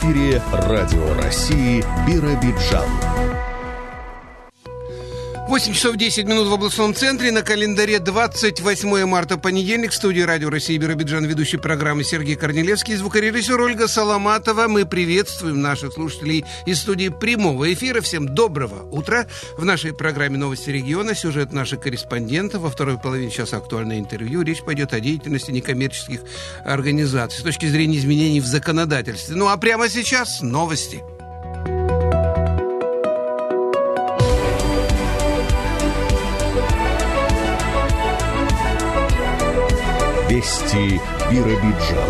[0.00, 3.19] эфире Радио России Биробиджан.
[5.50, 7.32] 8 часов 10 минут в областном центре.
[7.32, 9.90] На календаре 28 марта, понедельник.
[9.90, 14.68] В студии Радио России Биробиджан, ведущий программы Сергей Корнелевский, звукорежиссер Ольга Соломатова.
[14.68, 18.00] Мы приветствуем наших слушателей из студии прямого эфира.
[18.00, 19.26] Всем доброго утра.
[19.58, 22.62] В нашей программе «Новости региона» сюжет наших корреспондентов.
[22.62, 24.42] Во второй половине часа актуальное интервью.
[24.42, 26.20] Речь пойдет о деятельности некоммерческих
[26.64, 29.34] организаций с точки зрения изменений в законодательстве.
[29.34, 31.02] Ну а прямо сейчас новости.
[40.30, 42.08] Вести Биробиджан.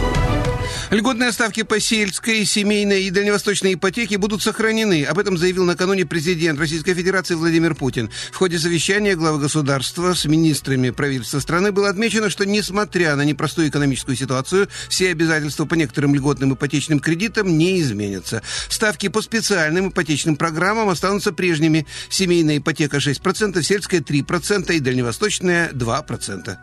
[0.91, 5.05] Льготные ставки по сельской, семейной и дальневосточной ипотеке будут сохранены.
[5.05, 8.11] Об этом заявил накануне президент Российской Федерации Владимир Путин.
[8.31, 13.71] В ходе совещания главы государства с министрами правительства страны было отмечено, что несмотря на непростую
[13.71, 18.43] экономическую ситуацию, все обязательства по некоторым льготным ипотечным кредитам не изменятся.
[18.69, 21.87] Ставки по специальным ипотечным программам останутся прежними.
[22.11, 26.59] Семейная ипотека 6%, сельская 3% и дальневосточная 2%.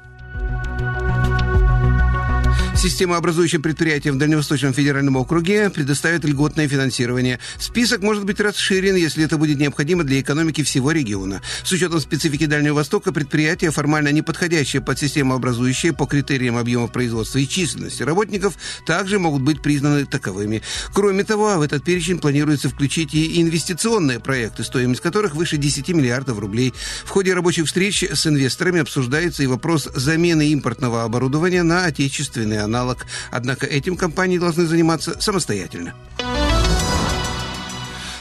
[2.78, 7.40] Системообразующим предприятиям в Дальневосточном федеральном округе предоставят льготное финансирование.
[7.58, 11.42] Список может быть расширен, если это будет необходимо для экономики всего региона.
[11.64, 17.40] С учетом специфики Дальнего Востока предприятия, формально не подходящие под системообразующие по критериям объема производства
[17.40, 18.54] и численности работников,
[18.86, 20.62] также могут быть признаны таковыми.
[20.94, 26.38] Кроме того, в этот перечень планируется включить и инвестиционные проекты, стоимость которых выше 10 миллиардов
[26.38, 26.76] рублей.
[27.06, 33.06] В ходе рабочих встреч с инвесторами обсуждается и вопрос замены импортного оборудования на отечественные аналог.
[33.32, 35.94] Однако этим компании должны заниматься самостоятельно.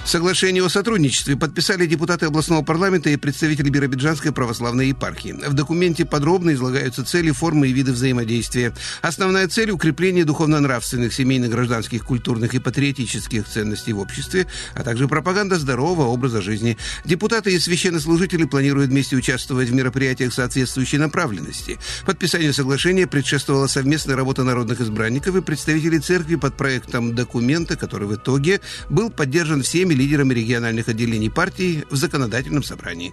[0.06, 5.32] Соглашение о сотрудничестве подписали депутаты областного парламента и представители Биробиджанской православной епархии.
[5.32, 8.72] В документе подробно излагаются цели, формы и виды взаимодействия.
[9.02, 15.58] Основная цель– укрепление духовно-нравственных, семейных, гражданских, культурных и патриотических ценностей в обществе, а также пропаганда
[15.58, 16.78] здорового образа жизни.
[17.04, 21.80] Депутаты и священнослужители планируют вместе участвовать в мероприятиях соответствующей направленности.
[22.06, 28.14] Подписанию соглашения предшествовала совместная работа народных избранников и представителей церкви под проектом документа, который в
[28.14, 33.12] итоге был поддержан всеми лидерами региональных отделений партии в законодательном собрании.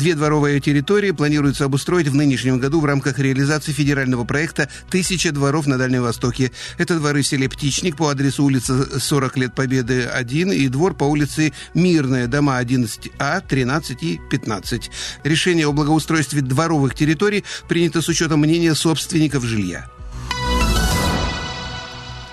[0.00, 5.66] Две дворовые территории планируется обустроить в нынешнем году в рамках реализации федерального проекта «Тысяча дворов
[5.66, 6.52] на Дальнем Востоке».
[6.78, 11.04] Это дворы в селе Птичник по адресу улица 40 лет Победы 1 и двор по
[11.04, 14.90] улице Мирная, дома 11А, 13 и 15.
[15.24, 19.90] Решение о благоустройстве дворовых территорий принято с учетом мнения собственников жилья.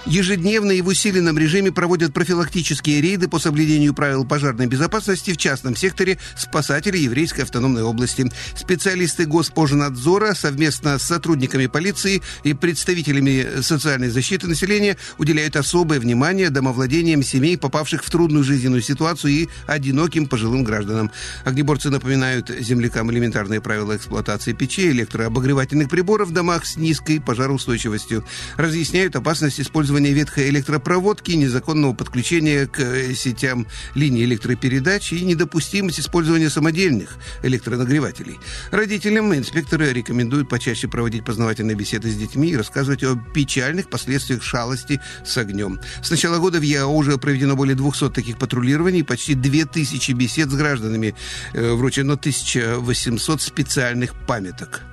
[0.10, 5.76] Ежедневно и в усиленном режиме проводят профилактические рейды по соблюдению правил пожарной безопасности в частном
[5.76, 8.32] секторе спасатели Еврейской автономной области.
[8.56, 17.22] Специалисты Госпожнадзора совместно с сотрудниками полиции и представителями социальной защиты населения уделяют особое внимание домовладениям
[17.22, 21.12] семей, попавших в трудную жизненную ситуацию и одиноким пожилым гражданам.
[21.44, 28.24] Огнеборцы напоминают землякам элементарные правила эксплуатации печей, электрообогревательных приборов в домах с низкой пожароустойчивостью.
[28.56, 33.66] Разъясняют опасность использования использования ветхой электропроводки, незаконного подключения к э, сетям
[33.96, 38.38] линий электропередач и недопустимость использования самодельных электронагревателей.
[38.72, 45.02] Родителям инспекторы рекомендуют почаще проводить познавательные беседы с детьми и рассказывать о печальных последствиях шалости
[45.26, 45.80] с огнем.
[46.04, 50.54] С начала года в ЯО уже проведено более 200 таких патрулирований, почти 2000 бесед с
[50.54, 51.16] гражданами,
[51.54, 54.84] э, вручено 1800 специальных памяток.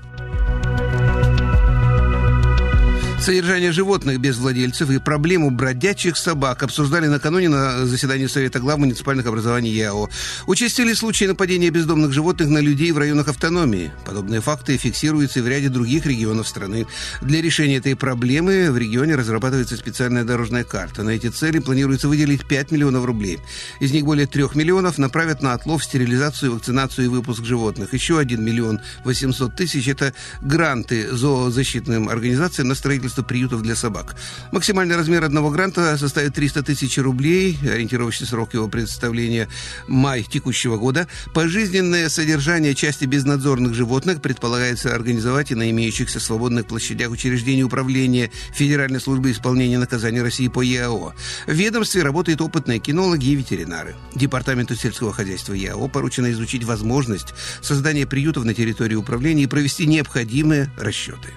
[3.25, 9.25] Содержание животных без владельцев и проблему бродячих собак обсуждали накануне на заседании Совета глав муниципальных
[9.25, 10.11] образований ЯО.
[10.47, 13.91] Участили случаи нападения бездомных животных на людей в районах автономии.
[14.05, 16.87] Подобные факты фиксируются и в ряде других регионов страны.
[17.23, 21.03] Для решения этой проблемы в регионе разрабатывается специальная дорожная карта.
[21.03, 23.39] На эти цели планируется выделить 5 миллионов рублей.
[23.81, 27.95] Из них более 3 миллионов направят на отлов, стерилизацию, вакцинацию и выпуск животных.
[27.95, 30.13] Еще 1 миллион 800 тысяч– это
[30.43, 34.17] гранты зоозащитным организациям на строительство строительства приютов для собак.
[34.53, 37.59] Максимальный размер одного гранта составит 300 тысяч рублей.
[37.63, 39.49] Ориентировочный срок его представления–
[39.89, 41.07] май текущего года.
[41.33, 49.01] Пожизненное содержание части безнадзорных животных предполагается организовать и на имеющихся свободных площадях учреждений управления Федеральной
[49.01, 51.15] службы исполнения наказаний России по ЕАО.
[51.47, 53.95] В ведомстве работают опытные кинологи и ветеринары.
[54.15, 60.71] Департаменту сельского хозяйства ЕАО поручено изучить возможность создания приютов на территории управления и провести необходимые
[60.79, 61.31] расчеты.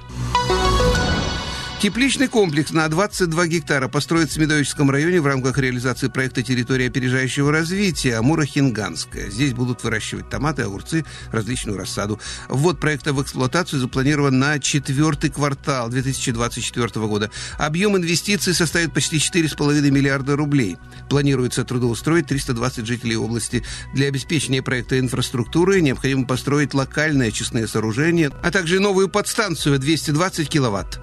[1.79, 7.51] Тепличный комплекс на 22 гектара построят в Смедовическом районе в рамках реализации проекта «Территория опережающего
[7.51, 9.29] развития» Амура-Хинганская.
[9.29, 12.19] Здесь будут выращивать томаты, огурцы, различную рассаду.
[12.49, 17.29] Ввод проекта в эксплуатацию запланирован на четвертый квартал 2024 года.
[17.59, 20.77] Объем инвестиций составит почти 4,5 миллиарда рублей.
[21.11, 23.63] Планируется трудоустроить 320 жителей области.
[23.93, 30.99] Для обеспечения проекта инфраструктуры необходимо построить локальные очистные сооружения, а также новую подстанцию 220 киловатт.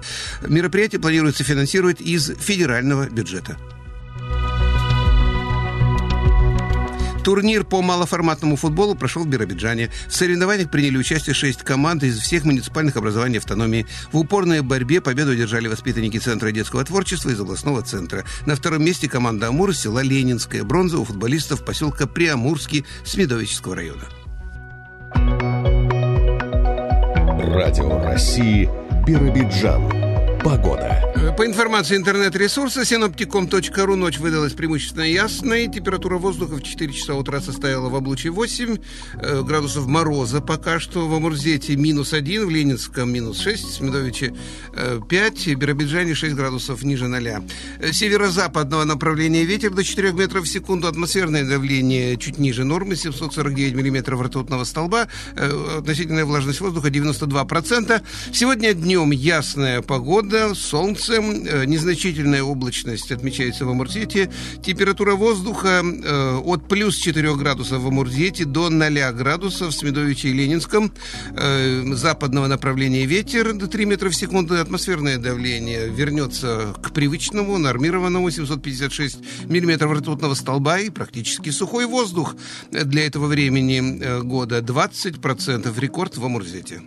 [0.65, 3.55] Мероприятие планируется финансировать из федерального бюджета.
[7.23, 9.91] Турнир по малоформатному футболу прошел в Биробиджане.
[10.07, 13.85] В соревнованиях приняли участие шесть команд из всех муниципальных образований автономии.
[14.11, 18.25] В упорной борьбе победу одержали воспитанники Центра детского творчества из областного центра.
[18.47, 20.63] На втором месте команда «Амур» из села Ленинская.
[20.63, 24.05] Бронза у футболистов поселка Приамурский Смедовического района.
[27.53, 28.67] Радио России
[29.05, 30.04] Биробиджан.
[30.45, 31.01] Погода.
[31.39, 35.67] По информации интернет-ресурса синоптиком.ру ночь выдалась преимущественно ясной.
[35.67, 38.77] Температура воздуха в 4 часа утра составила в облаче 8
[39.21, 41.07] э, градусов мороза пока что.
[41.07, 44.35] В Амурзете минус 1, в Ленинском минус 6, в Смедовиче
[44.75, 47.27] э, 5, в Биробиджане 6 градусов ниже 0.
[47.79, 50.87] Э, северо-западного направления ветер до 4 метров в секунду.
[50.87, 55.07] Атмосферное давление чуть ниже нормы, 749 миллиметров ртутного столба.
[55.35, 58.03] Э, относительная влажность воздуха 92%.
[58.31, 64.29] Сегодня днем ясная погода погода, солнце, э, незначительная облачность отмечается в Амурзете.
[64.63, 70.33] Температура воздуха э, от плюс 4 градусов в Амурзете до 0 градусов в Смедовиче и
[70.33, 70.91] Ленинском.
[71.37, 74.55] Э, западного направления ветер до 3 метра в секунду.
[74.55, 82.35] Атмосферное давление вернется к привычному, нормированному 756 миллиметров ртутного столба и практически сухой воздух
[82.71, 86.81] для этого времени года 20% рекорд в Амурзете.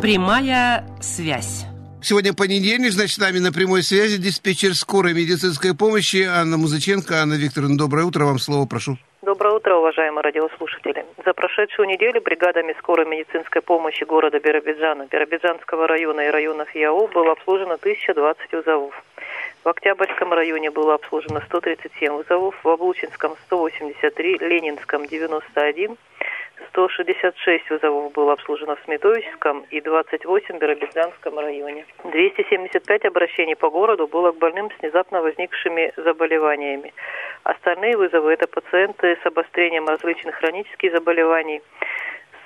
[0.00, 1.66] Прямая связь.
[2.00, 7.16] Сегодня понедельник, значит, с нами на прямой связи диспетчер скорой медицинской помощи Анна Музыченко.
[7.20, 8.96] Анна Викторовна, доброе утро, вам слово, прошу.
[9.22, 11.04] Доброе утро, уважаемые радиослушатели.
[11.26, 17.32] За прошедшую неделю бригадами скорой медицинской помощи города Биробиджана, Биробиджанского района и районов ЯО было
[17.32, 18.94] обслужено 1020 вызовов.
[19.64, 25.96] В Октябрьском районе было обслужено 137 вызовов, в Облучинском 183, Ленинском 91,
[26.78, 31.84] 166 вызовов было обслужено в Сметовическом и 28 в Биробиджанском районе.
[32.04, 36.92] 275 обращений по городу было к больным с внезапно возникшими заболеваниями.
[37.42, 41.62] Остальные вызовы– это пациенты с обострением различных хронических заболеваний.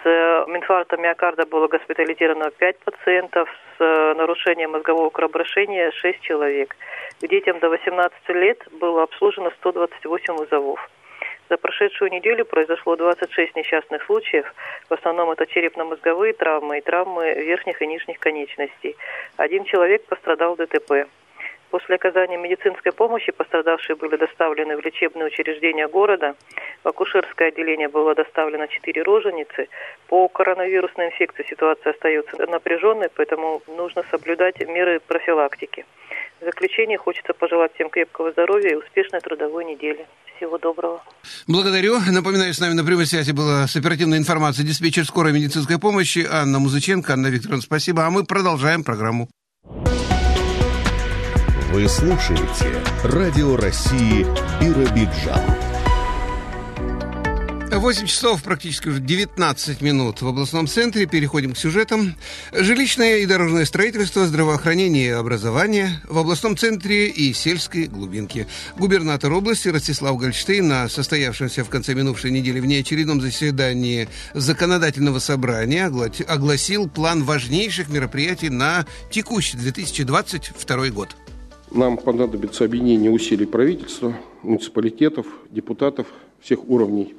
[0.03, 6.75] С инфарктом миокарда было госпитализировано 5 пациентов, с нарушением мозгового кровообращения 6 человек.
[7.21, 10.91] Детям до 18 лет было обслужено 128 вызовов.
[11.53, 14.55] За прошедшую неделю произошло 26 несчастных случаев.
[14.89, 18.97] В основном это черепно-мозговые травмы и травмы верхних и нижних конечностей.
[19.37, 21.11] Один человек пострадал в ДТП.
[21.69, 26.37] После оказания медицинской помощи пострадавшие были доставлены в лечебные учреждения города.
[26.85, 29.69] В акушерское отделение было доставлено 4 роженицы.
[30.07, 35.85] По коронавирусной инфекции ситуация остается напряженной, поэтому нужно соблюдать меры профилактики.
[36.41, 40.07] В заключение хочется пожелать всем крепкого здоровья и успешной трудовой недели.
[40.43, 41.01] Всего доброго.
[41.47, 42.01] Благодарю.
[42.01, 46.59] Напоминаю, с нами на прямой связи была с оперативной информацией диспетчер скорой медицинской помощи Анна
[46.59, 47.13] Музыченко.
[47.13, 48.07] Анна Викторовна, спасибо.
[48.07, 49.29] А мы продолжаем программу.
[51.71, 54.27] Вы слушаете Радио России
[54.61, 55.62] Биробиджан.
[57.79, 61.07] 8 часов, практически уже 19 минут в областном центре.
[61.07, 62.15] Переходим к сюжетам.
[62.53, 68.47] Жилищное и дорожное строительство, здравоохранение и образование в областном центре и сельской глубинке.
[68.79, 76.91] Губернатор области Ростислав Гольштейн на состоявшемся в конце минувшей недели внеочередном заседании законодательного собрания огласил
[76.91, 81.17] план важнейших мероприятий на текущий 2022 год.
[81.71, 86.07] Нам понадобится объединение усилий правительства, муниципалитетов, депутатов
[86.43, 87.15] всех уровней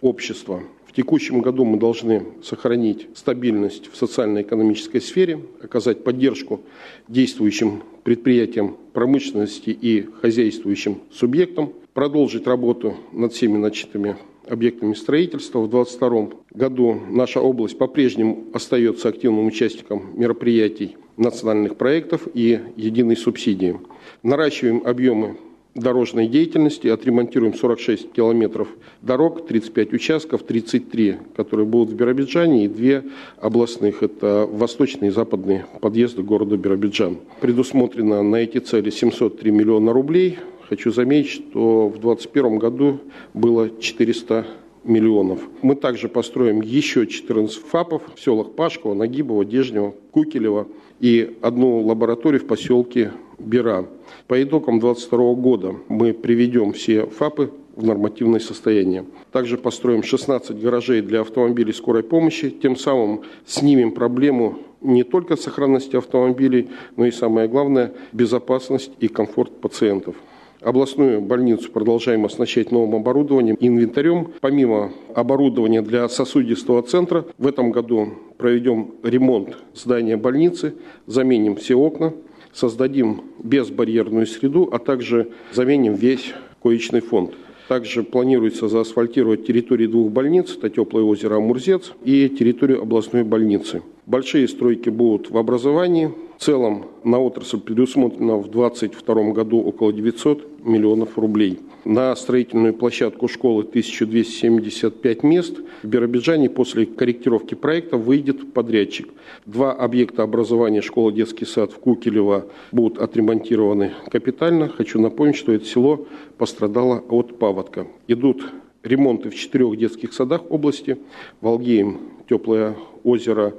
[0.00, 0.62] общества.
[0.86, 6.62] В текущем году мы должны сохранить стабильность в социально-экономической сфере, оказать поддержку
[7.08, 14.16] действующим предприятиям промышленности и хозяйствующим субъектам, продолжить работу над всеми начатыми
[14.48, 15.60] объектами строительства.
[15.60, 23.78] В 2022 году наша область по-прежнему остается активным участником мероприятий национальных проектов и единой субсидии.
[24.22, 25.36] Наращиваем объемы
[25.76, 28.68] дорожной деятельности, отремонтируем 46 километров
[29.02, 33.04] дорог, 35 участков, 33, которые будут в Биробиджане, и две
[33.40, 37.18] областных, это восточные и западные подъезды города Биробиджан.
[37.40, 40.38] Предусмотрено на эти цели 703 миллиона рублей.
[40.68, 43.00] Хочу заметить, что в 2021 году
[43.34, 44.46] было 400
[44.84, 45.40] миллионов.
[45.62, 50.68] Мы также построим еще 14 ФАПов в селах Пашково, Нагибово, Дежнево, Кукелево
[51.00, 53.86] и одну лабораторию в поселке Бира.
[54.28, 59.04] По итогам 2022 года мы приведем все ФАПы в нормативное состояние.
[59.30, 65.96] Также построим 16 гаражей для автомобилей скорой помощи, тем самым снимем проблему не только сохранности
[65.96, 70.16] автомобилей, но и самое главное– безопасность и комфорт пациентов.
[70.62, 74.28] Областную больницу продолжаем оснащать новым оборудованием и инвентарем.
[74.40, 80.74] Помимо оборудования для сосудистого центра, в этом году проведем ремонт здания больницы,
[81.06, 82.14] заменим все окна,
[82.52, 86.32] создадим безбарьерную среду, а также заменим весь
[86.62, 87.34] коечный фонд.
[87.68, 93.82] Также планируется заасфальтировать территории двух больниц, это Теплое озеро Амурзец и территорию областной больницы.
[94.06, 96.12] Большие стройки будут в образовании.
[96.38, 101.58] В целом на отрасль предусмотрено в 2022 году около 900 миллионов рублей.
[101.84, 105.56] На строительную площадку школы 1275 мест.
[105.82, 109.08] В Биробиджане после корректировки проекта выйдет подрядчик.
[109.44, 114.68] Два объекта образования школа детский сад в Кукелево будут отремонтированы капитально.
[114.68, 116.06] Хочу напомнить, что это село
[116.38, 117.88] пострадало от паводка.
[118.06, 118.44] Идут
[118.86, 120.98] ремонты в четырех детских садах области.
[121.40, 123.54] Волгеем, Теплое озеро,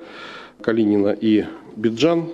[0.62, 2.26] Калинина и Биджан.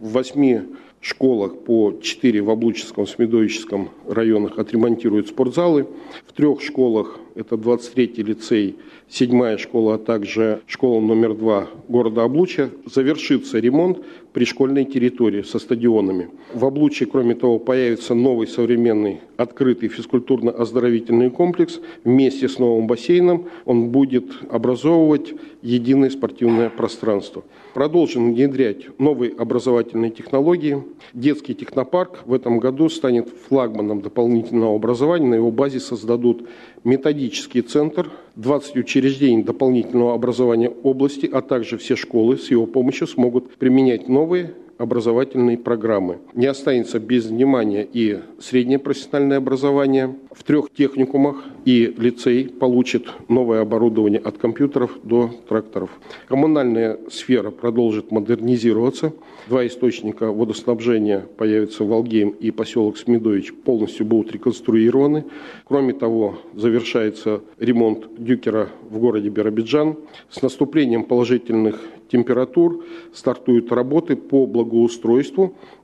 [0.00, 0.60] В восьми
[1.00, 5.86] школах по 4 в Облуческом, Смедовическом районах отремонтируют спортзалы.
[6.26, 8.76] В трех школах, это 23-й лицей,
[9.08, 13.98] 7 школа, а также школа номер 2 города Облучья, завершится ремонт
[14.32, 16.30] при школьной территории со стадионами.
[16.54, 21.80] В Облучье, кроме того, появится новый современный открытый физкультурно-оздоровительный комплекс.
[22.04, 27.42] Вместе с новым бассейном он будет образовывать единое спортивное пространство.
[27.74, 30.82] Продолжим внедрять новые образовательные технологии.
[31.14, 35.26] Детский технопарк в этом году станет флагманом дополнительного образования.
[35.26, 36.46] На его базе создадут
[36.84, 43.56] методический центр, 20 учреждений дополнительного образования области, а также все школы с его помощью смогут
[43.56, 46.20] применять новые новые образовательные программы.
[46.32, 50.16] Не останется без внимания и среднее профессиональное образование.
[50.32, 55.90] В трех техникумах и лицей получит новое оборудование от компьютеров до тракторов.
[56.28, 59.12] Коммунальная сфера продолжит модернизироваться.
[59.48, 65.26] Два источника водоснабжения появятся в Волгеем и поселок Смедович полностью будут реконструированы.
[65.66, 69.96] Кроме того, завершается ремонт дюкера в городе Биробиджан.
[70.30, 74.69] С наступлением положительных температур стартуют работы по благоустройству.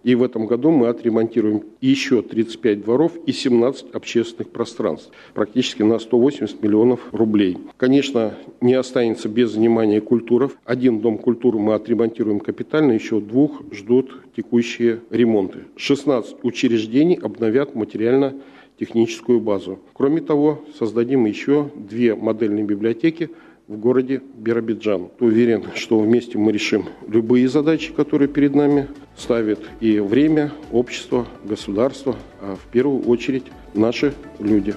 [0.02, 5.10] И в этом году мы отремонтируем еще 35 дворов и 17 общественных пространств.
[5.34, 7.58] Практически на 180 миллионов рублей.
[7.76, 10.56] Конечно, не останется без внимания культуров.
[10.64, 15.64] Один дом культуры мы отремонтируем капитально, еще двух ждут текущие ремонты.
[15.76, 18.34] 16 учреждений обновят материально
[18.78, 19.78] техническую базу.
[19.94, 23.30] Кроме того, создадим еще две модельные библиотеки–
[23.68, 25.08] в городе Биробиджан.
[25.18, 32.16] Уверен, что вместе мы решим любые задачи, которые перед нами ставит и время, общество, государство,
[32.40, 33.44] а в первую очередь
[33.74, 34.74] наши люди.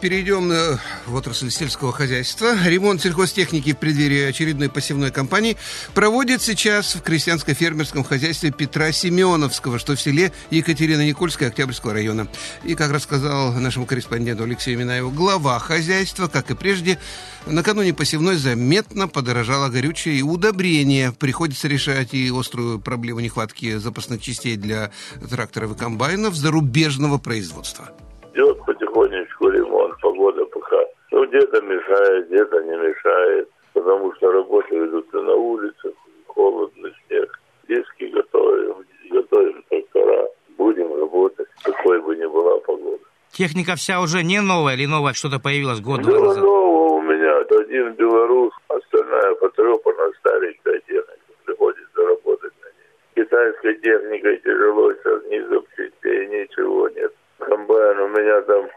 [0.00, 2.54] Перейдем э, в отрасль сельского хозяйства.
[2.64, 5.56] Ремонт сельхозтехники в преддверии очередной посевной кампании
[5.94, 12.28] проводит сейчас в крестьянско-фермерском хозяйстве Петра Семеновского, что в селе Екатерина-Никольская Октябрьского района.
[12.64, 16.98] И, как рассказал нашему корреспонденту Алексею Минаеву, глава хозяйства, как и прежде,
[17.46, 21.12] накануне посевной заметно подорожало горючее и удобрение.
[21.12, 24.90] Приходится решать и острую проблему нехватки запасных частей для
[25.28, 27.90] тракторов и комбайнов зарубежного производства.
[28.36, 30.76] Идет потихонечку ремонт, погода пока.
[31.16, 35.92] Ну, где-то мешает, где-то не мешает, потому что работы ведутся на улицах,
[36.26, 37.40] холодно, снег.
[37.66, 43.02] Диски готовим, готовим трактора, будем работать, какой бы ни была погода.
[43.30, 46.44] Техника вся уже не новая или новая, что-то появилось год два назад?
[46.44, 51.32] нового у меня один белорус, остальная потрепана старенькая техника.
[51.46, 53.24] Приходится работать на ней.
[53.24, 57.14] Китайской техникой тяжело, сейчас ни запчастей, ничего нет.
[57.38, 58.68] Комбайн у меня там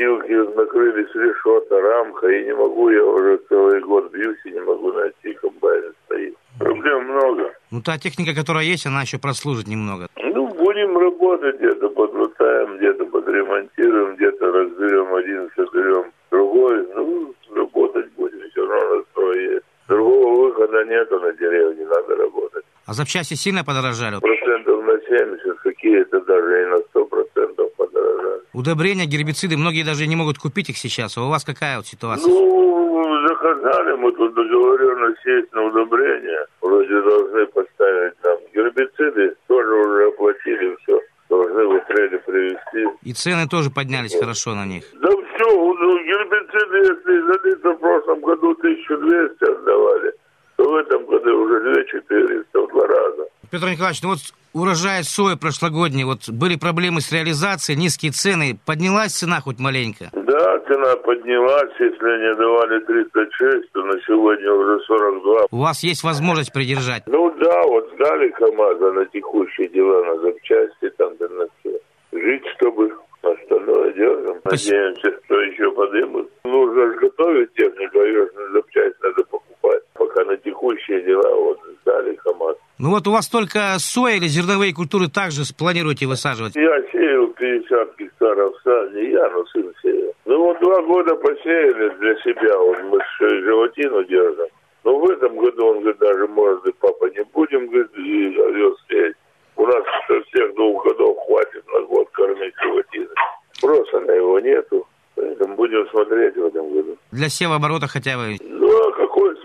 [0.00, 4.92] молотилки накрылись решета, рамка, и не могу, я уже целый год бьюсь и не могу
[4.92, 6.34] найти, комбайн стоит.
[6.58, 7.52] Проблем много.
[7.70, 10.08] Ну, та техника, которая есть, она еще прослужит немного.
[10.16, 16.86] Ну, будем работать, где-то подлутаем, где-то подремонтируем, где-то разберем один, соберем другой.
[16.94, 19.64] Ну, работать будем, все равно настрой есть.
[19.88, 22.64] Другого выхода нету на деревне, надо работать.
[22.86, 24.18] А запчасти сильно подорожали?
[24.20, 28.42] Процентов на 70, какие-то даже и на 100 процентов подорожали.
[28.60, 31.16] Удобрения, гербициды, многие даже не могут купить их сейчас.
[31.16, 32.28] А у вас какая вот ситуация?
[32.28, 36.46] Ну, заказали, мы тут договоренность есть на удобрения.
[36.60, 41.00] Вроде должны поставить там гербициды, тоже уже оплатили все.
[41.30, 42.98] Должны в апреле привезти.
[43.02, 44.84] И цены тоже поднялись хорошо на них.
[45.00, 50.12] Да все, ну, гербициды, если залито в прошлом году 1200 отдавали,
[50.56, 53.24] то в этом году уже 2400 в два раза.
[53.50, 54.18] Петр Николаевич, ну вот
[54.52, 60.10] урожай сои прошлогодний, вот были проблемы с реализацией, низкие цены, поднялась цена хоть маленько?
[60.12, 65.46] Да, цена поднялась, если они давали 36, то на сегодня уже 42.
[65.50, 67.02] У вас есть возможность придержать?
[67.06, 71.78] Ну да, вот сдали КАМАЗа на текущие дела, на запчасти, там, да на все.
[72.12, 72.92] Жить, чтобы
[73.22, 74.40] остальное держим.
[74.44, 76.30] Надеемся, что еще подымут.
[76.44, 79.82] Нужно же готовить технику, а ее же на запчасть надо покупать.
[79.94, 82.56] Пока на текущие дела вот сдали КАМАЗ.
[82.90, 86.56] Ну вот у вас только соя или зерновые культуры также планируете высаживать?
[86.56, 90.12] Я сеял 50 гектаров сани, я, ну, сын сеял.
[90.24, 94.48] Ну, вот два года посеяли для себя, вот мы же животину держим.
[94.82, 98.74] Но в этом году, он говорит, даже, может, и папа, не будем, говорит, и овес
[98.88, 99.14] сеять.
[99.54, 99.84] У нас
[100.26, 103.14] всех двух годов хватит на год кормить животины.
[103.52, 106.96] Спроса на его нету, поэтому будем смотреть в этом году.
[107.12, 108.36] Для севооборота хотя бы?
[108.40, 108.89] Ну, а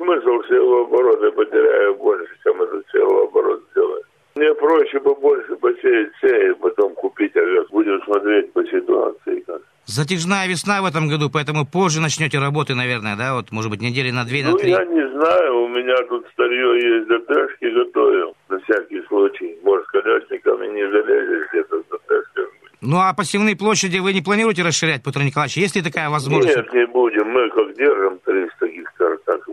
[0.06, 1.26] смысл севооборота?
[1.26, 4.04] Я потеряю больше, чем этот севооборот сделать.
[4.36, 7.68] Мне проще бы больше посеять сеять, потом купить овес.
[7.72, 9.62] Будем смотреть по ситуации как.
[9.86, 13.36] Затяжная весна в этом году, поэтому позже начнете работы, наверное, да?
[13.36, 14.72] Вот, может быть, недели на две, на Ну, три.
[14.72, 19.58] я не знаю, у меня тут старье есть, ДТшки готовил, на всякий случай.
[19.64, 22.48] Может, колесниками не залезешь где-то с ДТшками.
[22.82, 25.58] Ну, а посевные площади вы не планируете расширять, Петр Николаевич?
[25.58, 26.58] Есть ли такая возможность?
[26.58, 27.28] Нет, не будем.
[27.30, 29.45] Мы как держим 300 гектар, так.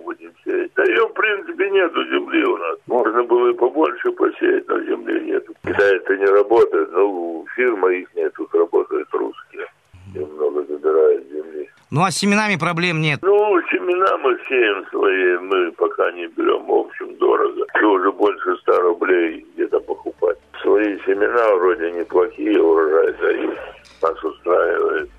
[0.82, 2.76] Да ее, в принципе, нету земли у нас.
[2.88, 5.54] Можно было и побольше посеять, но земли нету.
[5.62, 9.66] Когда это не работает, ну, фирма их нет, тут работают русские.
[10.12, 11.68] И много забирают земли.
[11.92, 13.20] Ну, а с семенами проблем нет.
[13.22, 17.64] Ну, семена мы сеем свои, мы пока не берем, в общем, дорого.
[17.80, 20.38] И уже больше 100 рублей где-то покупать.
[20.62, 23.58] Свои семена вроде неплохие, урожай дают.
[24.02, 25.10] Нас устраивает.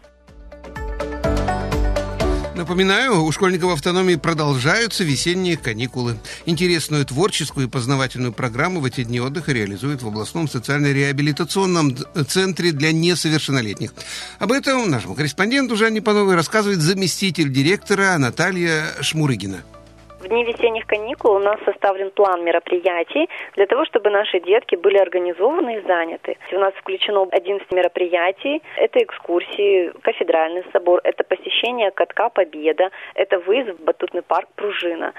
[2.56, 6.20] Напоминаю, у школьников автономии продолжаются весенние каникулы.
[6.46, 12.92] Интересную творческую и познавательную программу в эти дни отдыха реализуют в областном социально-реабилитационном центре для
[12.92, 13.94] несовершеннолетних.
[14.38, 19.64] Об этом нашему корреспонденту Жанне Пановой рассказывает заместитель директора Наталья Шмурыгина.
[20.24, 24.98] В дни весенних каникул у нас составлен план мероприятий для того, чтобы наши детки были
[24.98, 26.38] организованы и заняты.
[26.54, 28.62] У нас включено 11 мероприятий.
[28.78, 35.14] Это экскурсии, кафедральный собор, это посещение катка Победа, это выезд в батутный парк Пружина.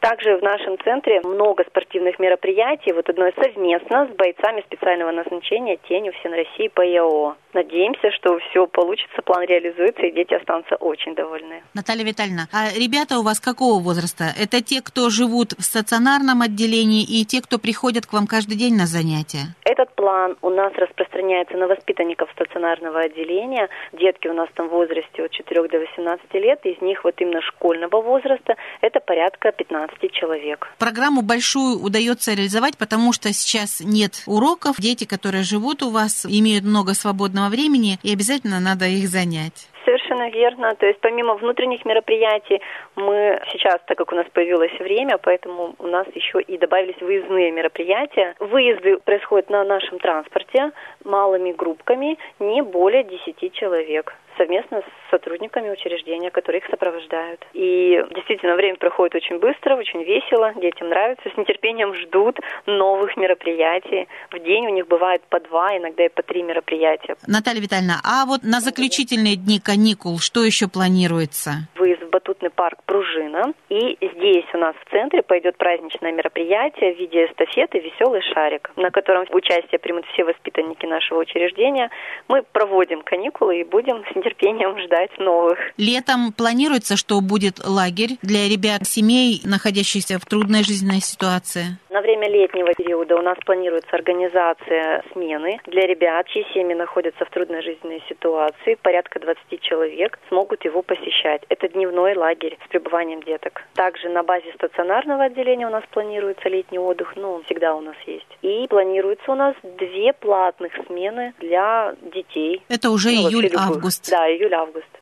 [0.00, 2.92] Также в нашем центре много спортивных мероприятий.
[2.92, 7.36] Вот одно совместно с бойцами специального назначения «Тенью Всен России» по ИАО.
[7.54, 11.62] Надеемся, что все получится, план реализуется, и дети останутся очень довольны.
[11.74, 14.24] Наталья Витальевна, а ребята у вас какого возраста?
[14.38, 18.76] Это те, кто живут в стационарном отделении и те, кто приходят к вам каждый день
[18.76, 19.54] на занятия?
[19.64, 23.68] Этот план у нас распространяется на воспитанников стационарного отделения.
[23.92, 27.40] Детки у нас там в возрасте от 4 до 18 лет, из них вот именно
[27.42, 30.68] школьного возраста это порядка 15 человек.
[30.78, 34.76] Программу большую удается реализовать, потому что сейчас нет уроков.
[34.78, 39.69] Дети, которые живут у вас, имеют много свободного времени, и обязательно надо их занять.
[39.84, 40.74] Совершенно верно.
[40.74, 42.60] То есть помимо внутренних мероприятий,
[42.96, 47.50] мы сейчас, так как у нас появилось время, поэтому у нас еще и добавились выездные
[47.50, 48.34] мероприятия.
[48.38, 50.72] Выезды происходят на нашем транспорте
[51.04, 57.44] малыми группками, не более 10 человек совместно с сотрудниками учреждения, которые их сопровождают.
[57.52, 64.08] И действительно, время проходит очень быстро, очень весело, детям нравится, с нетерпением ждут новых мероприятий.
[64.30, 67.16] В день у них бывает по два, иногда и по три мероприятия.
[67.26, 71.68] Наталья Витальевна, а вот на заключительные дни каникул что еще планируется?
[71.74, 73.52] Выезд в батутный парк «Пружина».
[73.68, 78.90] И здесь у нас в центре пойдет праздничное мероприятие в виде эстафеты «Веселый шарик», на
[78.90, 81.90] котором участие примут все воспитанники нашего учреждения.
[82.28, 85.58] Мы проводим каникулы и будем с нетерпением ждать новых.
[85.76, 91.78] Летом планируется, что будет лагерь для ребят семей, находящихся в трудной жизненной ситуации?
[91.90, 97.30] На время летнего периода у нас планируется организация смены для ребят, чьи семьи находятся в
[97.30, 98.76] трудной жизненной ситуации.
[98.80, 101.42] Порядка 20 человек смогут его посещать.
[101.48, 103.62] Это дневной лагерь с пребыванием деток.
[103.74, 107.96] Также на базе стационарного отделения у нас планируется летний отдых, ну, он всегда у нас
[108.06, 108.26] есть.
[108.42, 112.62] И планируется у нас две платных смены для детей.
[112.68, 114.10] Это уже Ну, июль-август.
[114.10, 114.92] Да, июль-август.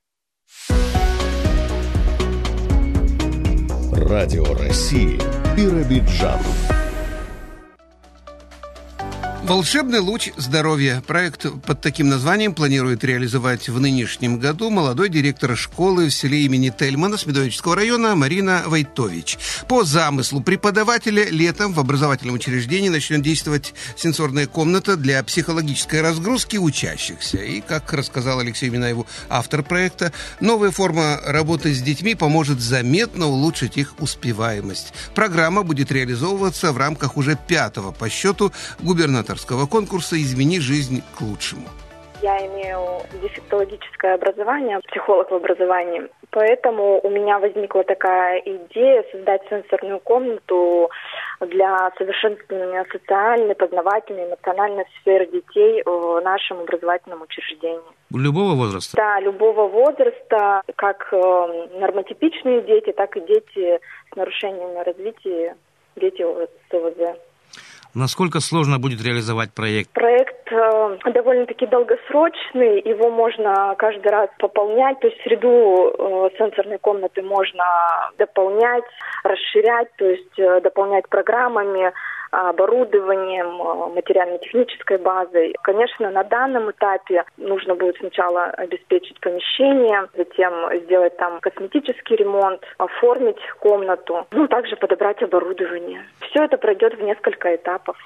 [3.93, 5.19] Радио России
[5.57, 6.41] Биробиджан.
[9.49, 11.03] Волшебный луч здоровья.
[11.07, 16.69] Проект под таким названием планирует реализовать в нынешнем году молодой директор школы в селе имени
[16.69, 19.39] Тельмана Смедовического района Марина Войтович.
[19.67, 27.39] По замыслу преподавателя летом в образовательном учреждении начнет действовать сенсорная комната для психологической разгрузки учащихся.
[27.39, 33.79] И, как рассказал Алексей Минаеву, автор проекта, новая форма работы с детьми поможет заметно улучшить
[33.79, 34.93] их успеваемость.
[35.15, 41.21] Программа будет реализовываться в рамках уже пятого по счету губернатора авторского конкурса «Измени жизнь к
[41.21, 41.69] лучшему».
[42.21, 42.81] Я имею
[43.23, 46.09] дефектологическое образование, психолог в образовании.
[46.31, 50.91] Поэтому у меня возникла такая идея создать сенсорную комнату
[51.41, 57.95] для совершенствования социальной, познавательной, эмоциональной сферы детей в нашем образовательном учреждении.
[58.13, 58.97] Любого возраста?
[58.97, 63.79] Да, любого возраста, как э, нормотипичные дети, так и дети
[64.13, 65.57] с нарушениями развития,
[65.95, 67.17] дети с ОВЗ.
[67.95, 69.91] Насколько сложно будет реализовать проект?
[69.93, 77.23] Проект э, довольно-таки долгосрочный, его можно каждый раз пополнять, то есть среду э, сенсорной комнаты
[77.23, 77.65] можно
[78.19, 78.85] дополнять,
[79.25, 81.93] расширять, то есть э, дополнять программами,
[82.31, 85.55] оборудованием, э, материально-технической базой.
[85.63, 90.53] Конечно, на данном этапе нужно будет сначала обеспечить помещение, затем
[90.85, 96.05] сделать там косметический ремонт, оформить комнату, ну, также подобрать оборудование.
[96.21, 97.97] Все это пройдет в несколько этапов.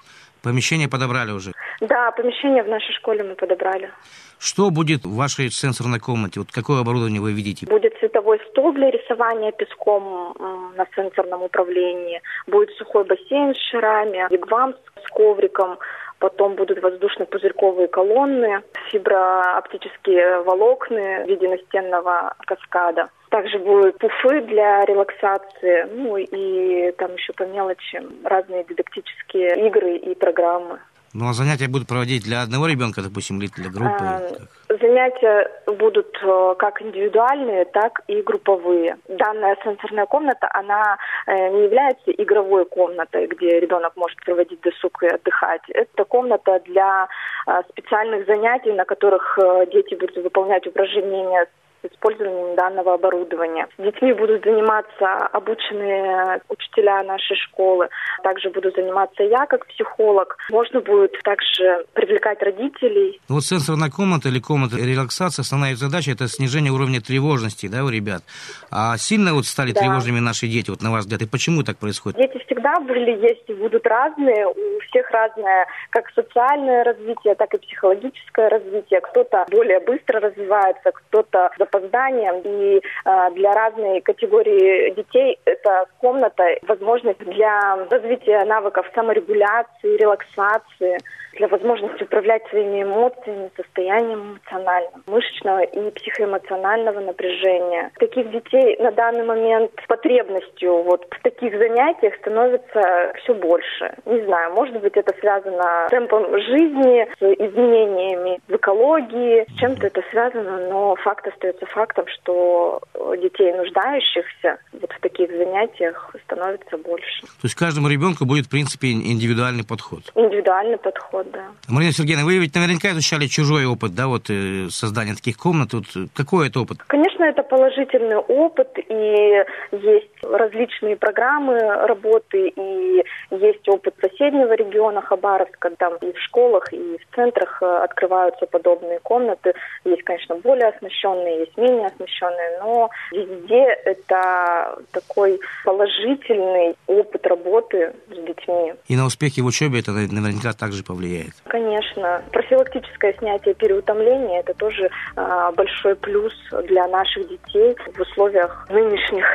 [0.42, 1.52] Помещение подобрали уже?
[1.80, 3.90] Да, помещение в нашей школе мы подобрали.
[4.38, 6.40] Что будет в вашей сенсорной комнате?
[6.40, 7.66] Вот какое оборудование вы видите?
[7.66, 10.34] Будет световой стол для рисования песком
[10.76, 12.20] на сенсорном управлении.
[12.46, 14.74] Будет сухой бассейн с шарами, вигвам
[15.04, 15.78] с ковриком,
[16.18, 23.10] потом будут воздушно-пузырьковые колонны, фиброоптические волокны в виде настенного каскада.
[23.32, 30.14] Также будут пуфы для релаксации, ну и там еще по мелочи разные дидактические игры и
[30.14, 30.78] программы.
[31.14, 34.04] Ну, а занятия будут проводить для одного ребенка, допустим, или для группы?
[34.04, 34.20] А,
[34.68, 38.98] занятия будут э, как индивидуальные, так и групповые.
[39.08, 45.06] Данная сенсорная комната, она э, не является игровой комнатой, где ребенок может проводить досуг и
[45.06, 45.62] отдыхать.
[45.68, 47.08] Это комната для
[47.46, 49.38] э, специальных занятий, на которых
[49.72, 51.46] дети будут выполнять упражнения
[51.82, 53.66] использованием данного оборудования.
[53.78, 57.88] С детьми будут заниматься обученные учителя нашей школы.
[58.22, 60.36] Также буду заниматься я как психолог.
[60.50, 63.20] Можно будет также привлекать родителей.
[63.28, 67.88] Ну вот сенсорная комната или комната релаксации, основная задача это снижение уровня тревожности да, у
[67.88, 68.22] ребят.
[68.70, 69.80] А сильно вот стали да.
[69.80, 72.18] тревожными наши дети, вот на ваш взгляд, и почему так происходит?
[72.18, 74.46] Дети всегда были, есть и будут разные.
[74.46, 79.00] У всех разное как социальное развитие, так и психологическое развитие.
[79.00, 82.40] Кто-то более быстро развивается, кто-то опозданием.
[82.44, 90.98] И э, для разной категории детей это комната возможность для развития навыков саморегуляции, релаксации,
[91.36, 97.90] для возможности управлять своими эмоциями, состоянием эмоциональным, мышечного и психоэмоционального напряжения.
[97.98, 103.94] Таких детей на данный момент потребностью вот в таких занятиях становится все больше.
[104.06, 109.86] Не знаю, может быть это связано с темпом жизни, с изменениями в экологии, с чем-то
[109.86, 112.80] это связано, но факт остается фактом, что
[113.18, 117.22] детей, нуждающихся вот в таких занятиях, становится больше.
[117.22, 120.02] То есть каждому ребенку будет, в принципе, индивидуальный подход?
[120.14, 121.52] Индивидуальный подход, да.
[121.68, 125.72] Марина Сергеевна, вы ведь наверняка изучали чужой опыт, да, вот э, создания таких комнат.
[125.72, 126.78] Вот, какой это опыт?
[126.86, 135.70] Конечно, это положительный опыт, и есть различные программы работы, и есть опыт соседнего региона Хабаровска,
[135.78, 139.54] там и в школах, и в центрах э, открываются подобные комнаты.
[139.84, 148.26] Есть, конечно, более оснащенные, есть менее оснащенные, но везде это такой положительный опыт работы с
[148.26, 148.74] детьми.
[148.88, 151.11] И на успехи в учебе это наверняка также повлияет.
[151.46, 152.22] Конечно.
[152.32, 156.32] Профилактическое снятие переутомления– это тоже э, большой плюс
[156.64, 159.26] для наших детей в условиях нынешних.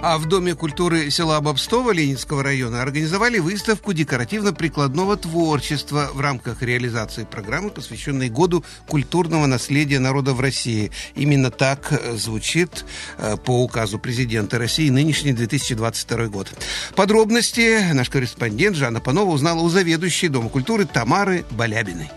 [0.00, 7.24] А в Доме культуры села Бобстово Ленинского района организовали выставку декоративно-прикладного творчества в рамках реализации
[7.24, 10.92] программы, посвященной году культурного наследия народа в России.
[11.16, 12.84] Именно так э, звучит
[13.18, 16.48] э, по указу президента России нынешний 2022 год.
[16.94, 22.08] Подробности наш корреспондент Жанна Панова узнала у заведующей Дома культуры Тамары Балябиной.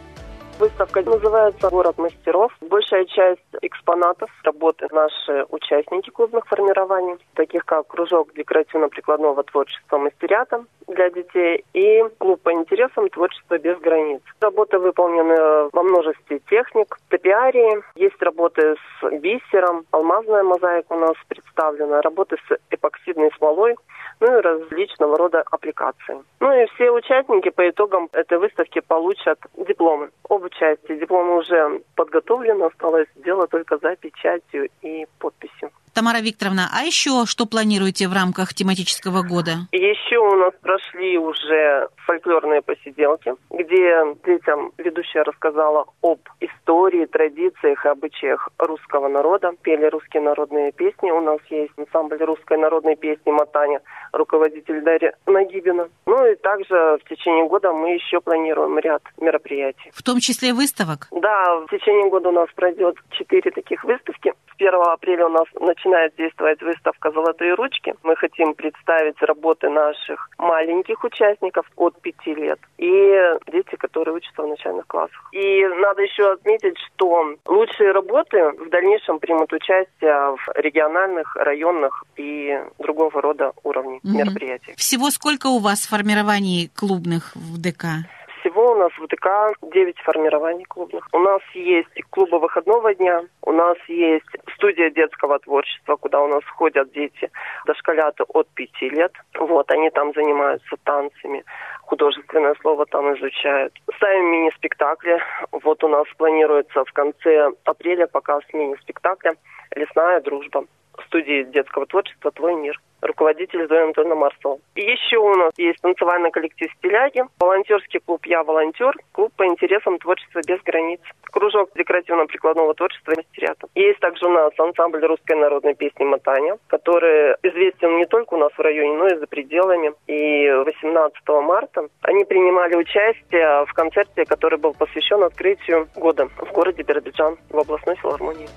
[0.61, 2.55] Выставка называется «Город мастеров».
[2.61, 11.09] Большая часть экспонатов работы наши участники клубных формирований, таких как кружок декоративно-прикладного творчества «Мастерята» для
[11.09, 14.21] детей и клуб по интересам «Творчество без границ».
[14.39, 22.01] Работы выполнены во множестве техник, топиарии, есть работы с бисером, алмазная мозаика у нас представлена,
[22.01, 23.77] работы с эпоксидной смолой,
[24.21, 26.23] ну и различного рода аппликации.
[26.39, 30.99] Ну и все участники по итогам этой выставки получат дипломы об участии.
[30.99, 35.71] Дипломы уже подготовлены, осталось дело только за печатью и подписью.
[35.93, 39.67] Тамара Викторовна, а еще что планируете в рамках тематического года?
[39.71, 47.89] Еще у нас прошли уже фольклорные посиделки, где детям ведущая рассказала об истории, традициях и
[47.89, 49.51] обычаях русского народа.
[49.61, 51.11] Пели русские народные песни.
[51.11, 53.81] У нас есть ансамбль русской народной песни «Матаня»,
[54.13, 55.89] руководитель Дарья Нагибина.
[56.05, 59.91] Ну и также в течение года мы еще планируем ряд мероприятий.
[59.93, 61.07] В том числе выставок?
[61.11, 64.33] Да, в течение года у нас пройдет четыре таких выставки.
[64.61, 67.95] С 1 апреля у нас начинает действовать выставка «Золотые ручки».
[68.03, 73.11] Мы хотим представить работы наших маленьких участников от пяти лет и
[73.51, 75.29] дети, которые учатся в начальных классах.
[75.31, 82.59] И надо еще отметить, что лучшие работы в дальнейшем примут участие в региональных, районных и
[82.77, 84.15] другого рода уровней угу.
[84.15, 84.75] мероприятий.
[84.77, 88.05] Всего сколько у вас формирований клубных в ДК?
[88.51, 91.07] Всего у нас в ДК 9 формирований клубных.
[91.13, 96.43] У нас есть клубы выходного дня, у нас есть студия детского творчества, куда у нас
[96.57, 97.31] ходят дети,
[97.65, 99.13] дошколята от 5 лет.
[99.39, 101.45] Вот, они там занимаются танцами,
[101.83, 103.73] художественное слово там изучают.
[103.95, 105.21] Ставим мини-спектакли.
[105.51, 109.35] Вот у нас планируется в конце апреля показ мини-спектакля
[109.75, 110.65] «Лесная дружба»
[111.07, 114.59] студии детского творчества «Твой мир» руководитель Зоя Анатольевна Марсова.
[114.75, 119.97] И еще у нас есть танцевальный коллектив «Стиляги», волонтерский клуб «Я волонтер», клуб по интересам
[119.99, 123.67] творчества без границ, кружок декоративно-прикладного творчества «Мастерята».
[123.75, 128.51] Есть также у нас ансамбль русской народной песни «Матаня», который известен не только у нас
[128.53, 129.93] в районе, но и за пределами.
[130.07, 136.83] И 18 марта они принимали участие в концерте, который был посвящен открытию года в городе
[136.83, 138.47] Биробиджан в областной филармонии.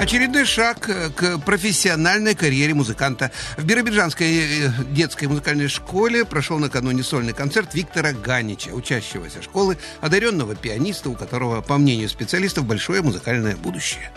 [0.00, 3.30] Очередной шаг э, к профессиональной карьере музыканта.
[3.58, 10.54] В Биробиджанской э, детской музыкальной школе прошел накануне сольный концерт Виктора Ганича, учащегося школы, одаренного
[10.54, 14.10] пианиста, у которого, по мнению специалистов, большое музыкальное будущее.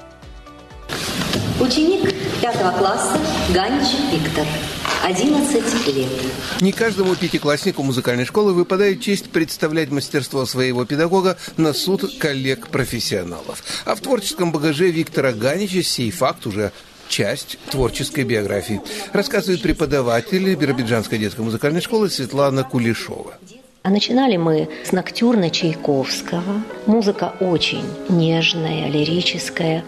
[1.60, 3.20] Ученик пятого класса
[3.54, 4.46] Ганич Виктор.
[5.04, 6.08] 11 лет.
[6.62, 13.64] Не каждому пятикласснику музыкальной школы выпадает честь представлять мастерство своего педагога на суд коллег-профессионалов.
[13.84, 16.72] А в творческом багаже Виктора Ганича сей факт уже
[17.10, 23.34] часть творческой биографии, рассказывает преподаватель Биробиджанской детской музыкальной школы Светлана Кулешова.
[23.84, 26.64] А начинали мы с ноктюрна Чайковского.
[26.86, 29.84] Музыка очень нежная, лирическая.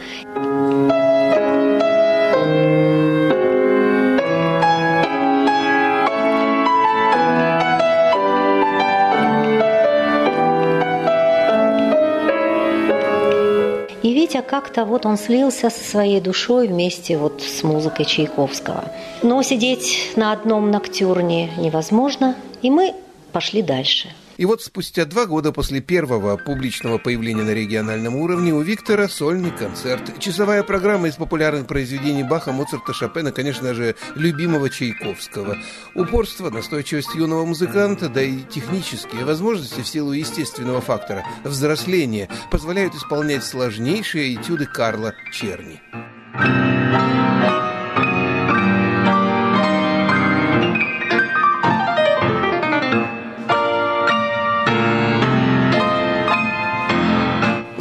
[14.48, 18.86] Как-то вот он слился со своей душой вместе вот с музыкой Чайковского.
[19.22, 22.94] Но сидеть на одном ноктюрне невозможно, и мы
[23.32, 28.62] пошли дальше– и вот спустя два года после первого публичного появления на региональном уровне у
[28.62, 30.20] Виктора сольный концерт.
[30.20, 35.58] Часовая программа из популярных произведений Баха, Моцарта, Шопена, конечно же, любимого Чайковского.
[35.94, 43.44] Упорство, настойчивость юного музыканта, да и технические возможности в силу естественного фактора взросления позволяют исполнять
[43.44, 45.82] сложнейшие этюды Карла Черни.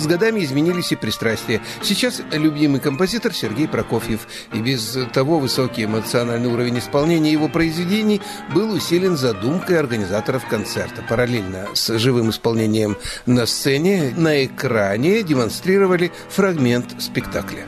[0.04, 1.62] С годами изменились и пристрастия.
[1.80, 4.28] Сейчас любимый композитор Сергей Прокофьев.
[4.52, 8.20] И без того высокий эмоциональный уровень исполнения его произведений
[8.54, 11.02] был усилен задумкой организаторов концерта.
[11.08, 17.64] Параллельно с живым исполнением на сцене, на экране демонстрировали фрагмент спектакля.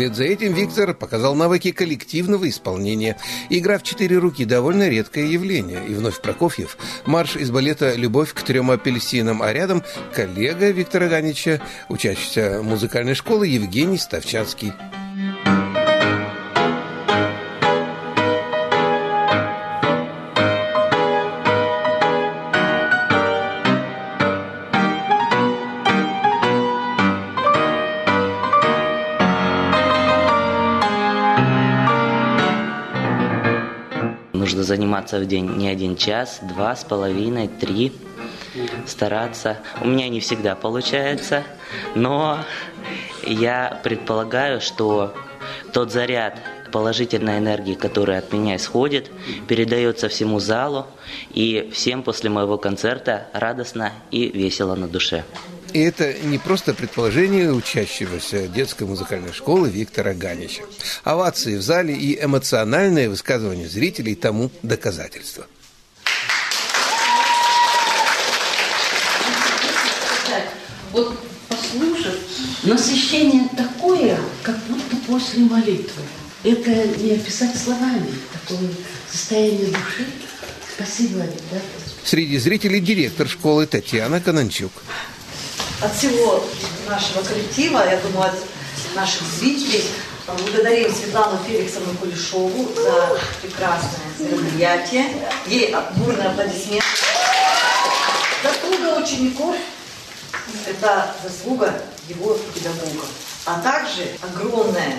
[0.00, 3.18] Вслед за этим Виктор показал навыки коллективного исполнения.
[3.50, 5.82] Игра в четыре руки– довольно редкое явление.
[5.86, 6.78] И вновь Прокофьев.
[7.04, 9.82] Марш из балета «Любовь к трем апельсинам», а рядом
[10.14, 11.60] коллега Виктора Ганича,
[11.90, 14.72] учащийся музыкальной школы Евгений Ставчанский.
[34.70, 37.92] Заниматься в день не один час, два с половиной, три,
[38.86, 39.58] стараться.
[39.80, 41.42] У меня не всегда получается,
[41.96, 42.38] но
[43.26, 45.12] я предполагаю, что
[45.72, 46.38] тот заряд
[46.70, 49.10] положительной энергии, которая от меня исходит,
[49.48, 50.86] передается всему залу,
[51.34, 55.24] и всем после моего концерта радостно и весело на душе.
[55.72, 60.64] И это не просто предположение учащегося детской музыкальной школы Виктора Ганича.
[61.04, 65.46] Овации в зале и эмоциональное высказывание зрителей тому доказательство.
[70.92, 71.16] Вот
[71.48, 72.18] послушать,
[72.64, 76.02] насыщение такое, как будто после молитвы.
[76.42, 78.70] Это не описать словами, такое
[79.08, 80.06] состояние души.
[80.74, 81.20] Спасибо,
[81.52, 81.60] да?
[82.02, 84.72] Среди зрителей директор школы Татьяна Кананчук.
[85.82, 86.44] От всего
[86.86, 89.84] нашего коллектива, я думаю, от наших зрителей,
[90.26, 95.06] благодарим Светлану Феликсовну Кулешову за прекрасное мероприятие.
[95.46, 96.84] Ей бурный аплодисмент.
[98.42, 99.56] Заслуга учеников–
[100.66, 103.08] это заслуга его педагогов.
[103.46, 104.98] А также огромное,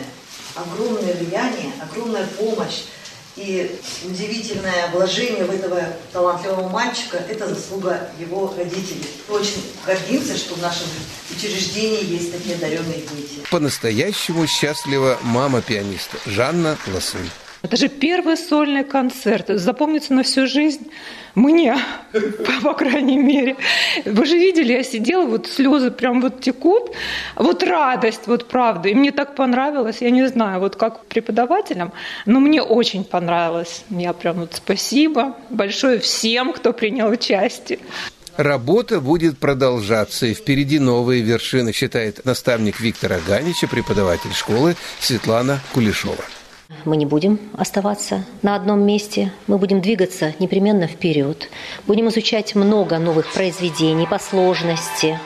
[0.55, 2.85] огромное влияние, огромная помощь
[3.41, 5.81] и удивительное вложение в этого
[6.13, 9.05] талантливого мальчика– это заслуга его родителей.
[9.29, 10.87] Очень гордимся, что в нашем
[11.29, 13.39] учреждении есть такие одаренные дети.
[13.49, 17.29] По-настоящему счастлива мама пианиста Жанна Ласунь.
[17.61, 19.45] Это же первый сольный концерт.
[19.49, 20.89] Запомнится на всю жизнь
[21.35, 21.77] мне,
[22.63, 23.55] по крайней мере.
[24.05, 26.91] Вы же видели, я сидела, вот слезы прям вот текут.
[27.35, 28.89] Вот радость, вот правда.
[28.89, 31.93] И мне так понравилось, я не знаю, вот как преподавателям,
[32.25, 33.83] но мне очень понравилось.
[33.89, 37.79] Я прям вот спасибо большое всем, кто принял участие.
[38.37, 46.23] Работа будет продолжаться, и впереди новые вершины, считает наставник Виктора Ганича, преподаватель школы Светлана Кулешова.
[46.85, 51.49] Мы не будем оставаться на одном месте, мы будем двигаться непременно вперед,
[51.85, 55.19] будем изучать много новых произведений по сложности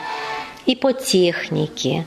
[0.66, 2.06] и по технике.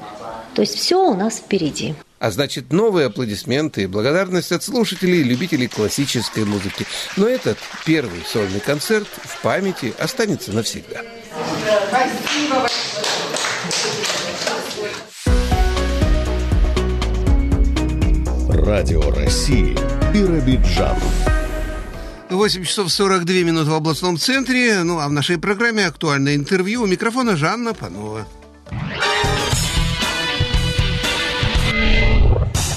[0.55, 1.95] То есть все у нас впереди.
[2.19, 6.85] А значит, новые аплодисменты и благодарность от слушателей и любителей классической музыки.
[7.17, 11.03] Но этот первый сольный концерт в памяти останется навсегда.
[11.89, 12.68] Спасибо
[18.69, 19.75] Радио России
[20.13, 20.95] Биробиджан.
[22.29, 24.83] 8 часов 42 минуты в областном центре.
[24.83, 26.83] Ну, а в нашей программе актуальное интервью.
[26.83, 28.27] У микрофона Жанна Панова.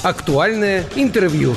[0.02, 1.54] Актуальное интервью.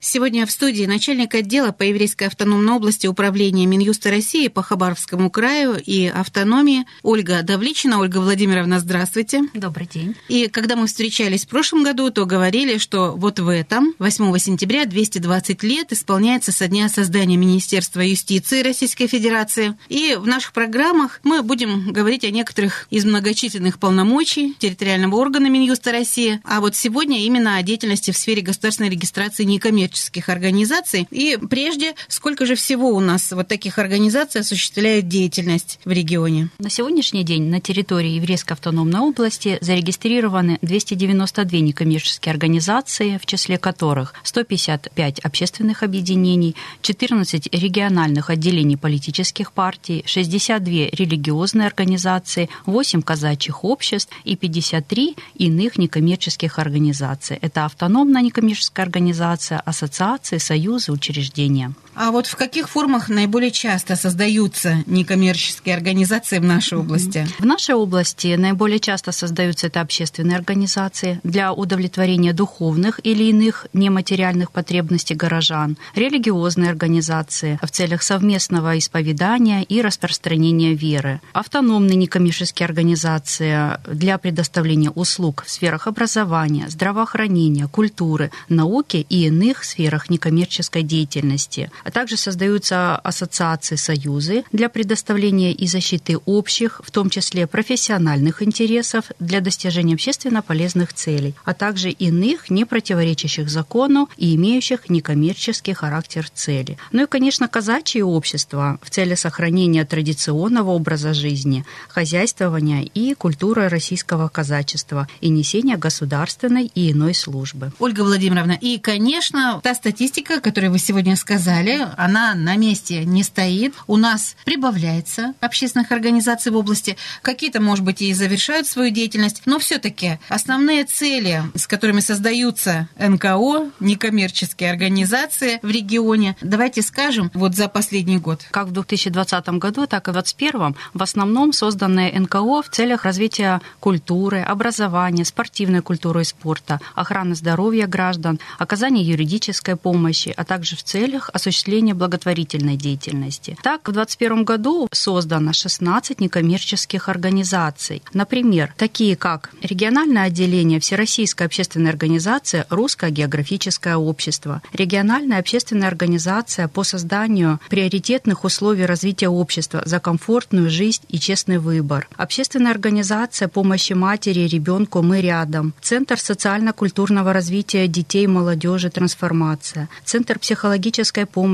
[0.00, 5.76] Сегодня в студии начальник отдела по Еврейской автономной области управления Минюста России по Хабаровскому краю
[5.84, 7.98] и автономии Ольга Давличина.
[7.98, 9.42] Ольга Владимировна, здравствуйте.
[9.54, 10.14] Добрый день.
[10.28, 14.84] И когда мы встречались в прошлом году, то говорили, что вот в этом, 8 сентября,
[14.84, 19.76] 220 лет исполняется со дня создания Министерства юстиции Российской Федерации.
[19.88, 25.90] И в наших программах мы будем говорить о некоторых из многочисленных полномочий территориального органа Минюста
[25.90, 26.40] России.
[26.44, 31.06] А вот сегодня именно о деятельности в сфере государственной регистрации некоммерческих некоммерческих организаций.
[31.10, 36.50] И прежде, сколько же всего у нас вот таких организаций осуществляют деятельность в регионе?
[36.58, 44.14] На сегодняшний день на территории Еврейской автономной области зарегистрированы 292 некоммерческие организации, в числе которых
[44.22, 54.36] 155 общественных объединений, 14 региональных отделений политических партий, 62 религиозные организации, 8 казачьих обществ и
[54.36, 57.38] 53 иных некоммерческих организаций.
[57.40, 61.72] Это автономная некоммерческая организация, ассоциации, союзы, учреждения.
[62.00, 67.26] А вот в каких формах наиболее часто создаются некоммерческие организации в нашей области?
[67.40, 74.52] В нашей области наиболее часто создаются это общественные организации для удовлетворения духовных или иных нематериальных
[74.52, 84.18] потребностей горожан, религиозные организации в целях совместного исповедания и распространения веры, автономные некоммерческие организации для
[84.18, 92.18] предоставления услуг в сферах образования, здравоохранения, культуры, науки и иных сферах некоммерческой деятельности, а также
[92.18, 99.94] создаются ассоциации, союзы для предоставления и защиты общих, в том числе профессиональных интересов для достижения
[99.94, 106.76] общественно полезных целей, а также иных, не противоречащих закону и имеющих некоммерческий характер цели.
[106.92, 114.28] Ну и, конечно, казачье общество в цели сохранения традиционного образа жизни, хозяйствования и культуры российского
[114.28, 117.72] казачества и несения государственной и иной службы.
[117.78, 123.22] Ольга Владимировна, и, конечно, та статистика, которую вы сегодня сказали, сказали, она на месте не
[123.22, 123.74] стоит.
[123.86, 126.96] У нас прибавляется общественных организаций в области.
[127.22, 133.70] Какие-то, может быть, и завершают свою деятельность, но все-таки основные цели, с которыми создаются НКО,
[133.80, 138.42] некоммерческие организации в регионе, давайте скажем, вот за последний год.
[138.50, 143.60] Как в 2020 году, так и в 2021 в основном созданы НКО в целях развития
[143.80, 150.82] культуры, образования, спортивной культуры и спорта, охраны здоровья граждан, оказания юридической помощи, а также в
[150.82, 151.57] целях осуществления
[151.94, 153.56] благотворительной деятельности.
[153.62, 158.02] Так, в 2021 году создано 16 некоммерческих организаций.
[158.12, 166.84] Например, такие как региональное отделение Всероссийской общественной организации «Русское географическое общество», региональная общественная организация по
[166.84, 174.40] созданию приоритетных условий развития общества за комфортную жизнь и честный выбор, общественная организация помощи матери
[174.40, 181.47] и ребенку «Мы рядом», Центр социально-культурного развития детей молодежи «Трансформация», Центр психологической помощи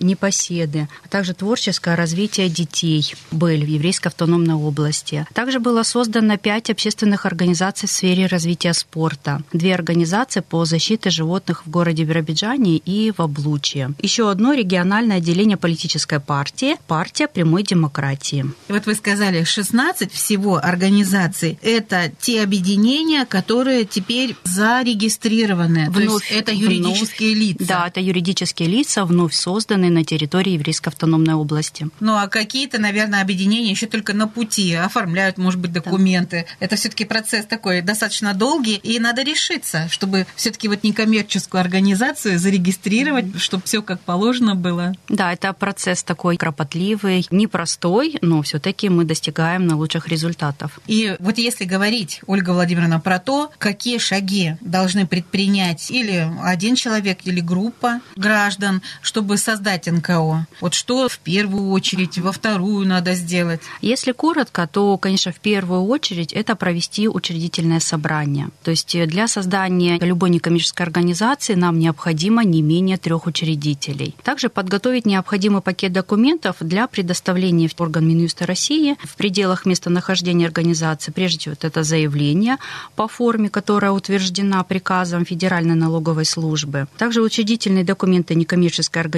[0.00, 5.26] «Непоседы», а также творческое развитие детей «Бель» в Еврейской автономной области.
[5.34, 11.66] Также было создано пять общественных организаций в сфере развития спорта, две организации по защите животных
[11.66, 13.92] в городе Биробиджане и в Облучье.
[14.00, 18.46] Еще одно региональное отделение политической партии «Партия прямой демократии».
[18.68, 25.90] Вот вы сказали, 16 всего организаций– это те объединения, которые теперь зарегистрированы.
[25.90, 27.64] Вновь, То есть это юридические вновь, лица.
[27.66, 31.88] Да, это юридические лица, вновь созданные на территории Еврейской автономной области.
[32.00, 36.46] Ну а какие-то, наверное, объединения еще только на пути оформляют, может быть, документы.
[36.48, 36.66] Да.
[36.66, 43.26] Это все-таки процесс такой достаточно долгий, и надо решиться, чтобы все-таки вот некоммерческую организацию зарегистрировать,
[43.26, 43.38] mm-hmm.
[43.38, 44.94] чтобы все как положено было.
[45.08, 50.80] Да, это процесс такой кропотливый, непростой, но все-таки мы достигаем на лучших результатов.
[50.86, 57.18] И вот если говорить, Ольга Владимировна, про то, какие шаги должны предпринять или один человек,
[57.24, 63.60] или группа граждан, чтобы создать НКО, вот что в первую очередь, во вторую надо сделать?
[63.82, 68.48] Если коротко, то, конечно, в первую очередь это провести учредительное собрание.
[68.62, 74.14] То есть для создания любой некоммерческой организации нам необходимо не менее трех учредителей.
[74.22, 81.12] Также подготовить необходимый пакет документов для предоставления в орган Минюста России в пределах местонахождения организации.
[81.12, 82.56] Прежде всего, это заявление
[82.96, 86.86] по форме, которая утверждена приказом Федеральной налоговой службы.
[86.96, 89.17] Также учредительные документы некоммерческой организации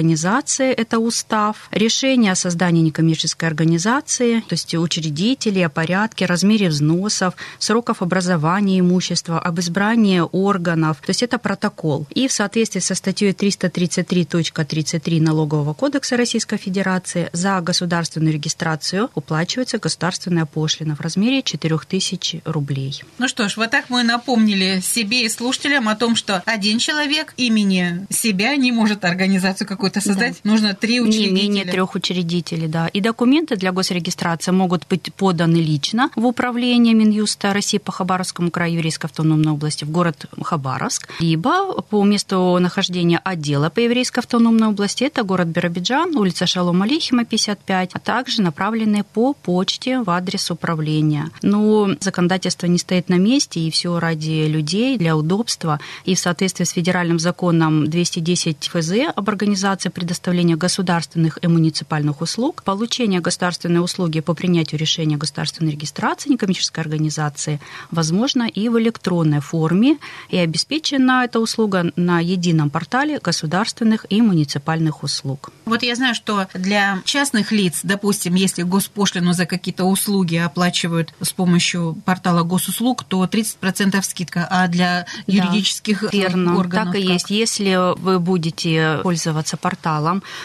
[0.63, 8.01] это устав, решение о создании некоммерческой организации, то есть учредители, о порядке, размере взносов, сроков
[8.01, 12.07] образования имущества, об избрании органов, то есть это протокол.
[12.09, 20.45] И в соответствии со статьей 333.33 Налогового кодекса Российской Федерации за государственную регистрацию уплачивается государственная
[20.45, 23.03] пошлина в размере 4000 рублей.
[23.17, 27.33] Ну что ж, вот так мы напомнили себе и слушателям о том, что один человек
[27.37, 30.39] имени себя не может организацию какую-то создать.
[30.43, 30.51] Да.
[30.51, 31.31] Нужно три учредителя.
[31.31, 32.87] Не менее трех учредителей, да.
[32.87, 38.75] И документы для госрегистрации могут быть поданы лично в управление Минюста России по Хабаровскому краю
[38.75, 45.03] Еврейской автономной области в город Хабаровск, либо по месту нахождения отдела по Еврейской автономной области,
[45.03, 51.29] это город Биробиджан, улица Шалом Алейхима, 55, а также направлены по почте в адрес управления.
[51.41, 56.65] Но законодательство не стоит на месте, и все ради людей, для удобства, и в соответствии
[56.65, 64.19] с федеральным законом 210 ФЗ об организации предоставления государственных и муниципальных услуг, получение государственной услуги
[64.19, 67.59] по принятию решения государственной регистрации некоммерческой организации
[67.89, 69.97] возможно и в электронной форме,
[70.29, 75.51] и обеспечена эта услуга на едином портале государственных и муниципальных услуг.
[75.65, 81.31] Вот я знаю, что для частных лиц, допустим, если госпошлину за какие-то услуги оплачивают с
[81.31, 87.13] помощью портала госуслуг, то 30% скидка, а для юридических да, верно, органов так и как?
[87.13, 87.29] есть.
[87.29, 89.70] Если вы будете пользоваться порталом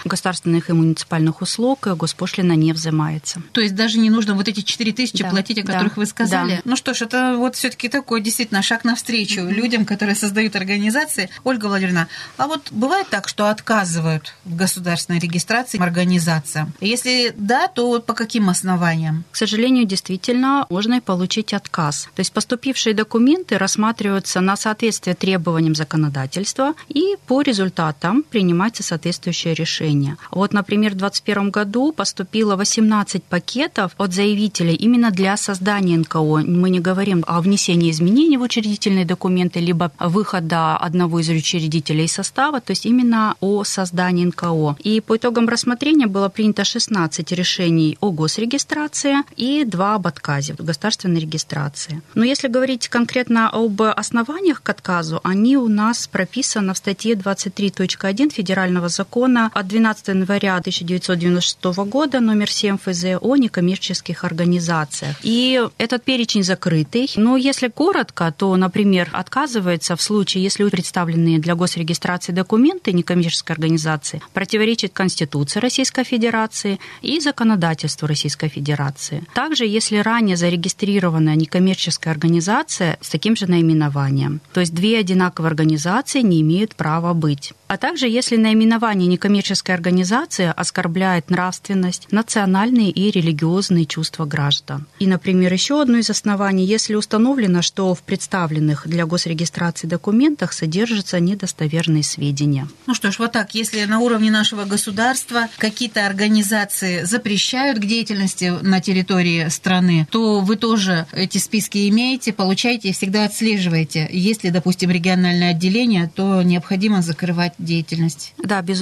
[0.05, 3.43] государственных и муниципальных услуг, госпошлина не взимается.
[3.53, 6.07] То есть даже не нужно вот эти 4 тысячи да, платить, о которых да, вы
[6.07, 6.57] сказали?
[6.57, 6.63] Да.
[6.65, 9.53] Ну что ж, это вот все таки такой действительно шаг навстречу mm-hmm.
[9.53, 11.31] людям, которые создают организации.
[11.45, 16.73] Ольга Владимировна, а вот бывает так, что отказывают в государственной регистрации организациям?
[16.81, 19.25] Если да, то по каким основаниям?
[19.31, 22.09] К сожалению, действительно, можно и получить отказ.
[22.15, 30.17] То есть поступившие документы рассматриваются на соответствие требованиям законодательства и по результатам принимается соответствующее решение.
[30.31, 36.43] Вот, например, в 2021 году поступило 18 пакетов от заявителей именно для создания НКО.
[36.47, 42.61] Мы не говорим о внесении изменений в учредительные документы, либо выхода одного из учредителей состава,
[42.61, 44.77] то есть именно о создании НКО.
[44.81, 50.65] И по итогам рассмотрения было принято 16 решений о госрегистрации и 2 об отказе в
[50.65, 52.03] государственной регистрации.
[52.15, 58.31] Но если говорить конкретно об основаниях к отказу, они у нас прописаны в статье 23.1
[58.31, 65.17] Федерального закона от 12 января 1996 года номер 7 ФЗ о некоммерческих организациях.
[65.23, 67.11] И этот перечень закрытый.
[67.17, 74.21] Но если коротко, то, например, отказывается в случае, если представленные для госрегистрации документы некоммерческой организации
[74.33, 79.23] противоречат Конституции Российской Федерации и законодательству Российской Федерации.
[79.35, 84.41] Также, если ранее зарегистрированная некоммерческая организация с таким же наименованием.
[84.53, 87.53] То есть две одинаковые организации не имеют права быть.
[87.69, 94.87] А также, если наименование некоммерческой организации оскорбляет нравственность, национальные и религиозные чувства граждан.
[94.99, 101.21] И, например, еще одно из оснований, если установлено, что в представленных для госрегистрации документах содержатся
[101.21, 102.69] недостоверные сведения.
[102.87, 108.53] Ну что ж, вот так, если на уровне нашего государства какие-то организации запрещают к деятельности
[108.63, 114.09] на территории страны, то вы тоже эти списки имеете, получаете и всегда отслеживаете.
[114.11, 118.35] Если, допустим, региональное отделение, то необходимо закрывать деятельность.
[118.39, 118.76] Да, безусловно.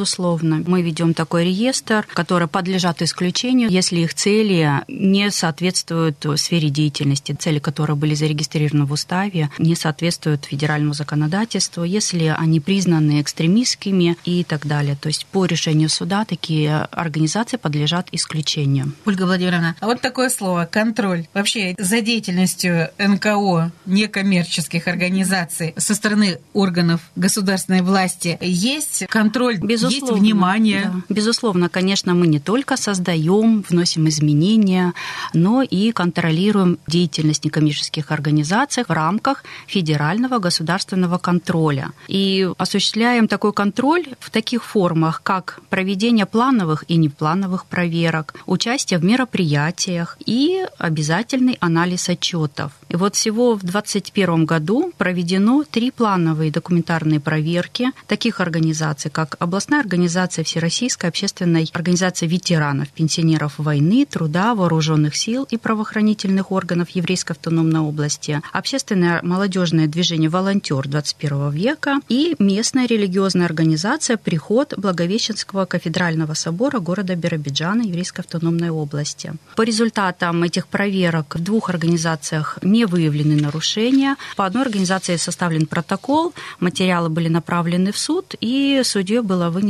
[0.67, 7.59] Мы ведем такой реестр, который подлежат исключению, если их цели не соответствуют сфере деятельности, цели,
[7.59, 14.67] которые были зарегистрированы в уставе, не соответствуют федеральному законодательству, если они признаны экстремистскими и так
[14.67, 14.97] далее.
[15.01, 18.93] То есть по решению суда такие организации подлежат исключению.
[19.05, 21.27] Ольга Владимировна, а вот такое слово «контроль».
[21.35, 29.59] Вообще за деятельностью НКО, некоммерческих организаций со стороны органов государственной власти есть контроль,
[29.89, 30.91] Безусловно, есть внимание.
[31.09, 31.15] Да.
[31.15, 34.93] Безусловно, конечно, мы не только создаем, вносим изменения,
[35.33, 41.91] но и контролируем деятельность некоммерческих организаций в рамках федерального государственного контроля.
[42.09, 49.05] И осуществляем такой контроль в таких формах, как проведение плановых и неплановых проверок, участие в
[49.05, 52.73] мероприятиях и обязательный анализ отчетов.
[52.89, 59.74] И вот всего в 2021 году проведено три плановые документарные проверки таких организаций, как областная
[59.81, 67.81] организация Всероссийская общественная организация ветеранов, пенсионеров войны, труда, вооруженных сил и правоохранительных органов Еврейской автономной
[67.81, 76.79] области, общественное молодежное движение «Волонтер 21 века» и местная религиозная организация «Приход Благовещенского кафедрального собора
[76.79, 79.33] города Биробиджана Еврейской автономной области».
[79.57, 84.17] По результатам этих проверок в двух организациях не выявлены нарушения.
[84.37, 89.64] По одной организации составлен протокол, материалы были направлены в суд, и судье было вынесено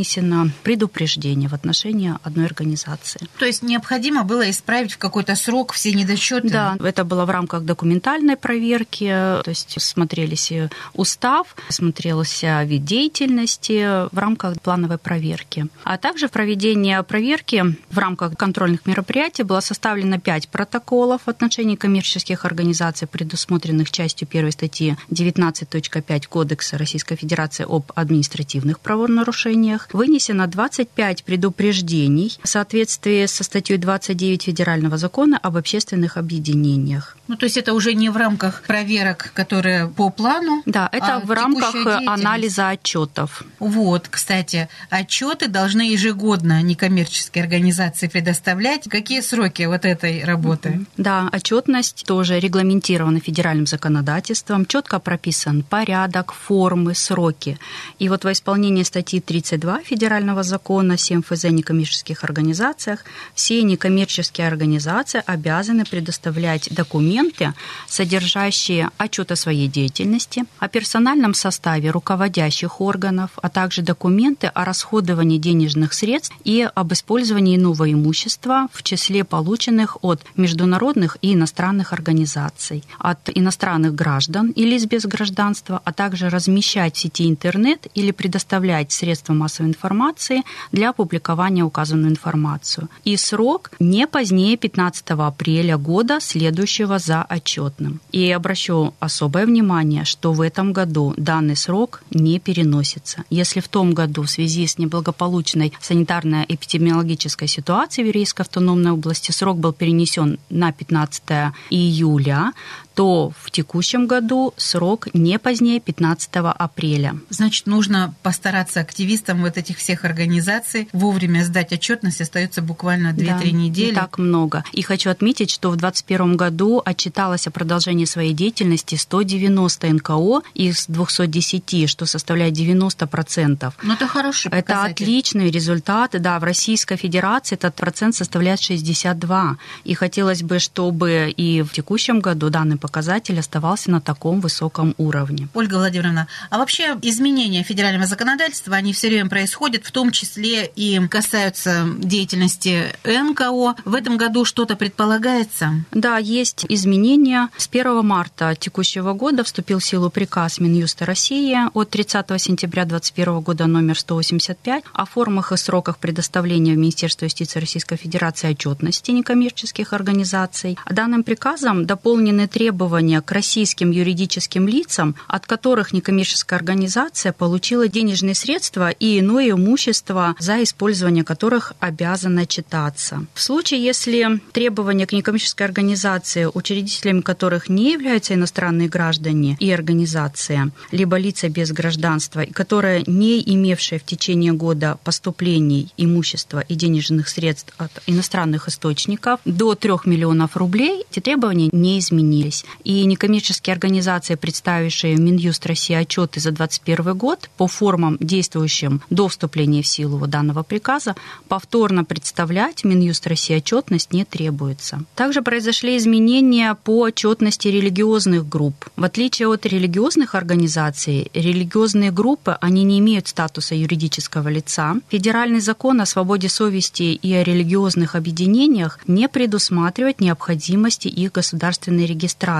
[0.62, 3.20] предупреждение в отношении одной организации.
[3.38, 6.49] То есть необходимо было исправить в какой-то срок все недочеты?
[6.49, 10.53] Да, это было в рамках документальной проверки, то есть смотрелись
[10.95, 15.66] устав, смотрелся вид деятельности в рамках плановой проверки.
[15.84, 21.76] А также в проведении проверки в рамках контрольных мероприятий было составлено пять протоколов в отношении
[21.76, 29.84] коммерческих организаций, предусмотренных частью первой статьи 19.5 Кодекса Российской Федерации об административных правонарушениях.
[29.93, 37.16] Вынесено 25 предупреждений в соответствии со статьей 29 Федерального закона об общественных объединениях.
[37.26, 40.62] Ну, то есть это уже не в рамках проверок, которые по плану.
[40.66, 41.74] Да, это а в рамках
[42.06, 43.44] анализа отчетов.
[43.58, 48.88] Вот, кстати, отчеты должны ежегодно некоммерческие организации предоставлять.
[48.90, 50.84] Какие сроки вот этой работы?
[50.98, 57.58] Да, отчетность тоже регламентирована федеральным законодательством, четко прописан порядок, формы, сроки.
[57.98, 63.00] И вот во исполнении статьи 32 федерального закона 7 ФЗ о некоммерческих организациях
[63.34, 67.54] все некоммерческие организации обязаны предоставлять документы документы,
[67.86, 75.38] содержащие отчет о своей деятельности, о персональном составе руководящих органов, а также документы о расходовании
[75.38, 82.82] денежных средств и об использовании иного имущества в числе полученных от международных и иностранных организаций,
[82.98, 88.90] от иностранных граждан и лиц без гражданства, а также размещать в сети интернет или предоставлять
[88.92, 90.42] средства массовой информации
[90.72, 92.88] для опубликования указанную информацию.
[93.04, 98.00] И срок не позднее 15 апреля года, следующего за отчетным.
[98.12, 103.24] И обращу особое внимание, что в этом году данный срок не переносится.
[103.30, 109.59] Если в том году в связи с неблагополучной санитарно-эпидемиологической ситуацией в Еврейской автономной области срок
[109.59, 111.22] был перенесен на 15
[111.70, 112.52] июля,
[112.95, 117.16] то в текущем году срок не позднее 15 апреля.
[117.30, 122.20] Значит, нужно постараться активистам вот этих всех организаций вовремя сдать отчетность.
[122.20, 123.90] Остается буквально 2-3 да, недели.
[123.90, 124.64] Не так много.
[124.72, 130.86] И хочу отметить, что в 2021 году отчиталось о продолжении своей деятельности 190 НКО из
[130.86, 133.72] 210, что составляет 90%.
[133.82, 134.72] Ну, это хороший показатель.
[134.72, 136.12] Это отличный результат.
[136.18, 139.57] Да, в Российской Федерации этот процент составляет 62.
[139.84, 145.49] И хотелось бы, чтобы и в текущем году данный показатель оставался на таком высоком уровне.
[145.55, 151.01] Ольга Владимировна, а вообще изменения федерального законодательства, они все время происходят, в том числе и
[151.09, 153.76] касаются деятельности НКО.
[153.87, 155.82] В этом году что-то предполагается?
[155.93, 157.49] Да, есть изменения.
[157.57, 163.41] С 1 марта текущего года вступил в силу приказ Минюста России от 30 сентября 2021
[163.41, 169.95] года номер 185 о формах и сроках предоставления в Министерство юстиции Российской Федерации отчетности некоммерческих
[169.95, 170.76] организаций.
[170.91, 172.73] Данным приказом дополнены требования
[173.22, 180.62] к российским юридическим лицам, от которых некоммерческая организация получила денежные средства и иное имущество, за
[180.62, 183.24] использование которых обязана читаться.
[183.34, 190.70] В случае, если требования к некоммерческой организации, учредителями которых не являются иностранные граждане и организация,
[190.90, 197.72] либо лица без гражданства, которые не имевшие в течение года поступлений имущества и денежных средств
[197.78, 202.63] от иностранных источников до 3 миллионов рублей, эти требования не изменились.
[202.84, 209.82] И некоммерческие организации, представившие Минюст России отчеты за 2021 год по формам, действующим до вступления
[209.82, 211.14] в силу данного приказа,
[211.48, 215.04] повторно представлять Минюст России отчетность не требуется.
[215.14, 218.86] Также произошли изменения по отчетности религиозных групп.
[218.96, 224.96] В отличие от религиозных организаций, религиозные группы, они не имеют статуса юридического лица.
[225.08, 232.53] Федеральный закон о свободе совести и о религиозных объединениях не предусматривает необходимости их государственной регистрации,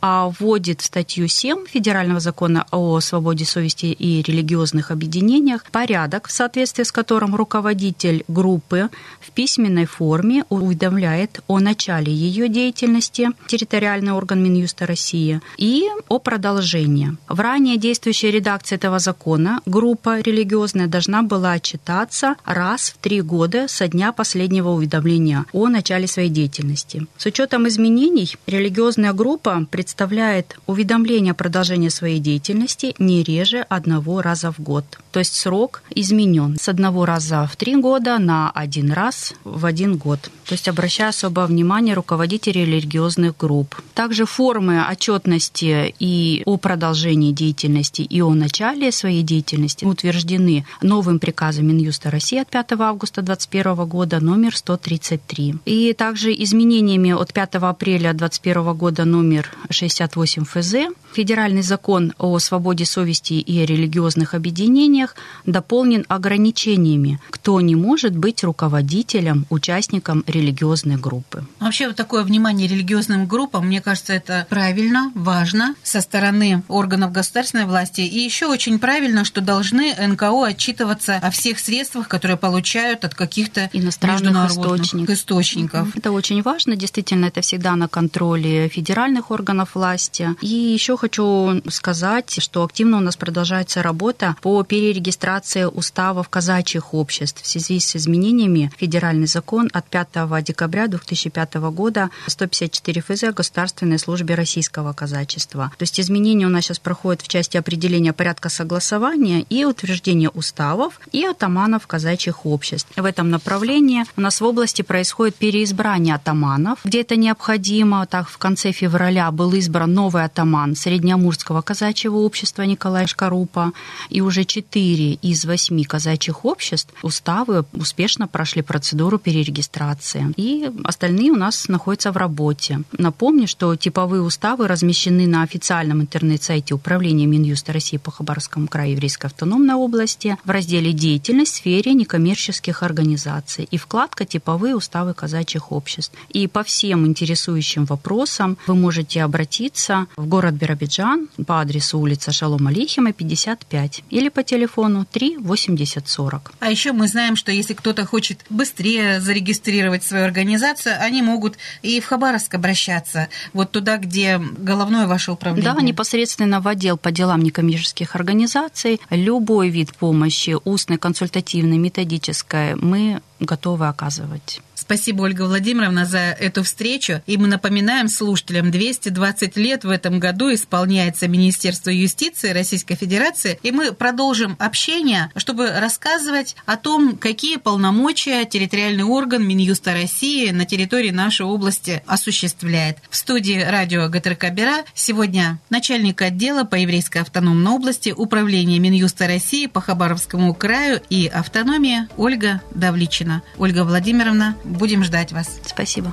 [0.00, 6.32] а вводит в статью 7 Федерального закона о свободе совести и религиозных объединениях порядок, в
[6.32, 8.88] соответствии с которым руководитель группы
[9.20, 17.16] в письменной форме уведомляет о начале ее деятельности, территориальный орган Минюста России, и о продолжении.
[17.28, 23.66] В ранее действующей редакции этого закона группа религиозная должна была отчитаться раз в три года
[23.68, 27.06] со дня последнего уведомления о начале своей деятельности.
[27.16, 34.52] С учетом изменений религиозная группа представляет уведомление о продолжении своей деятельности не реже одного раза
[34.52, 34.84] в год.
[35.10, 39.96] То есть срок изменен с одного раза в три года на один раз в один
[39.96, 40.20] год.
[40.46, 43.76] То есть обращая особое внимание руководителей религиозных групп.
[43.94, 51.66] Также формы отчетности и о продолжении деятельности и о начале своей деятельности утверждены новым приказом
[51.66, 55.56] Минюста России от 5 августа 2021 года номер 133.
[55.64, 59.21] И также изменениями от 5 апреля 2021 года номер
[59.70, 65.14] 68 ФЗ Федеральный закон о свободе совести и религиозных объединениях
[65.44, 71.44] дополнен ограничениями, кто не может быть руководителем, участником религиозной группы.
[71.60, 77.66] Вообще вот такое внимание религиозным группам, мне кажется, это правильно, важно со стороны органов государственной
[77.66, 78.00] власти.
[78.00, 83.68] И еще очень правильно, что должны НКО отчитываться о всех средствах, которые получают от каких-то
[83.74, 85.14] иностранных источников.
[85.14, 85.96] источников.
[85.96, 88.68] Это очень важно, действительно, это всегда на контроле
[89.02, 90.30] федеральных органов власти.
[90.40, 97.42] И еще хочу сказать, что активно у нас продолжается работа по перерегистрации уставов казачьих обществ
[97.42, 103.98] в связи с изменениями федеральный закон от 5 декабря 2005 года 154 ФЗ о государственной
[103.98, 105.72] службе российского казачества.
[105.76, 111.00] То есть изменения у нас сейчас проходят в части определения порядка согласования и утверждения уставов
[111.10, 112.88] и атаманов казачьих обществ.
[112.94, 118.06] В этом направлении у нас в области происходит переизбрание атаманов, где это необходимо.
[118.06, 118.91] Так, в конце февраля
[119.32, 123.72] был избран новый атаман Среднеамурского казачьего общества Николай Шкарупа,
[124.10, 130.32] и уже четыре из восьми казачьих обществ уставы успешно прошли процедуру перерегистрации.
[130.36, 132.82] И остальные у нас находятся в работе.
[132.98, 139.26] Напомню, что типовые уставы размещены на официальном интернет-сайте Управления Минюста России по Хабаровскому краю Еврейской
[139.26, 146.14] автономной области в разделе «Деятельность в сфере некоммерческих организаций» и вкладка «Типовые уставы казачьих обществ».
[146.28, 152.72] И по всем интересующим вопросам вы можете обратиться в город Биробиджан по адресу улица Шалома
[152.72, 156.52] Лихима, 55 или по телефону 3 80 40.
[156.58, 162.00] А еще мы знаем, что если кто-то хочет быстрее зарегистрировать свою организацию, они могут и
[162.00, 165.72] в Хабаровск обращаться, вот туда, где головное ваше управление.
[165.72, 169.00] Да, непосредственно в отдел по делам некоммерческих организаций.
[169.10, 174.60] Любой вид помощи, устной, консультативной, методической, мы готовы оказывать.
[174.82, 177.22] Спасибо, Ольга Владимировна, за эту встречу.
[177.26, 183.60] И мы напоминаем слушателям, 220 лет в этом году исполняется Министерство юстиции Российской Федерации.
[183.62, 190.66] И мы продолжим общение, чтобы рассказывать о том, какие полномочия территориальный орган Минюста России на
[190.66, 192.98] территории нашей области осуществляет.
[193.08, 199.66] В студии радио ГТРК Бера сегодня начальник отдела по еврейской автономной области Управления Минюста России
[199.66, 203.31] по Хабаровскому краю и автономии Ольга Давличина.
[203.56, 205.60] Ольга Владимировна, Будем ждать вас.
[205.64, 206.12] Спасибо.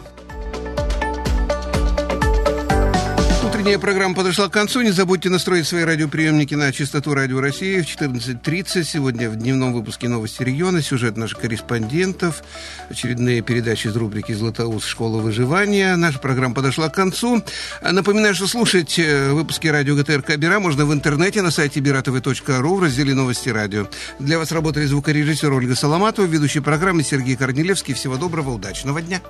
[3.70, 4.82] Сегодняшняя программа подошла к концу.
[4.82, 8.84] Не забудьте настроить свои радиоприемники на частоту Радио России в 14.30.
[8.84, 12.42] Сегодня в дневном выпуске «Новости региона» сюжет наших корреспондентов,
[12.90, 14.88] очередные передачи из рубрики «Златоуст.
[14.88, 15.96] Школа выживания».
[15.98, 17.44] Наша программа подошла к концу.
[17.84, 22.82] Напоминаю, что слушать э, выпуски радио ГТРК Бира можно в интернете на сайте биратв.ру в
[22.82, 23.88] разделе «Новости радио».
[24.18, 27.94] Для вас работали звукорежиссер Ольга Соломатова, ведущий программы Сергей Корнилевский.
[27.94, 29.22] Всего доброго, удачного дня.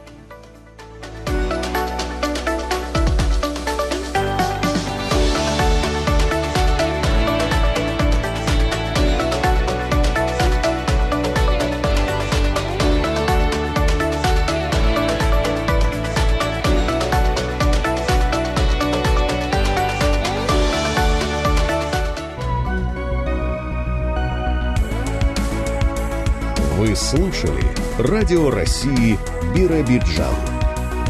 [27.09, 27.63] Слушали
[27.97, 29.17] Радио России
[29.55, 30.35] Биробиджан.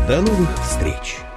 [0.07, 1.28] До новых встреч!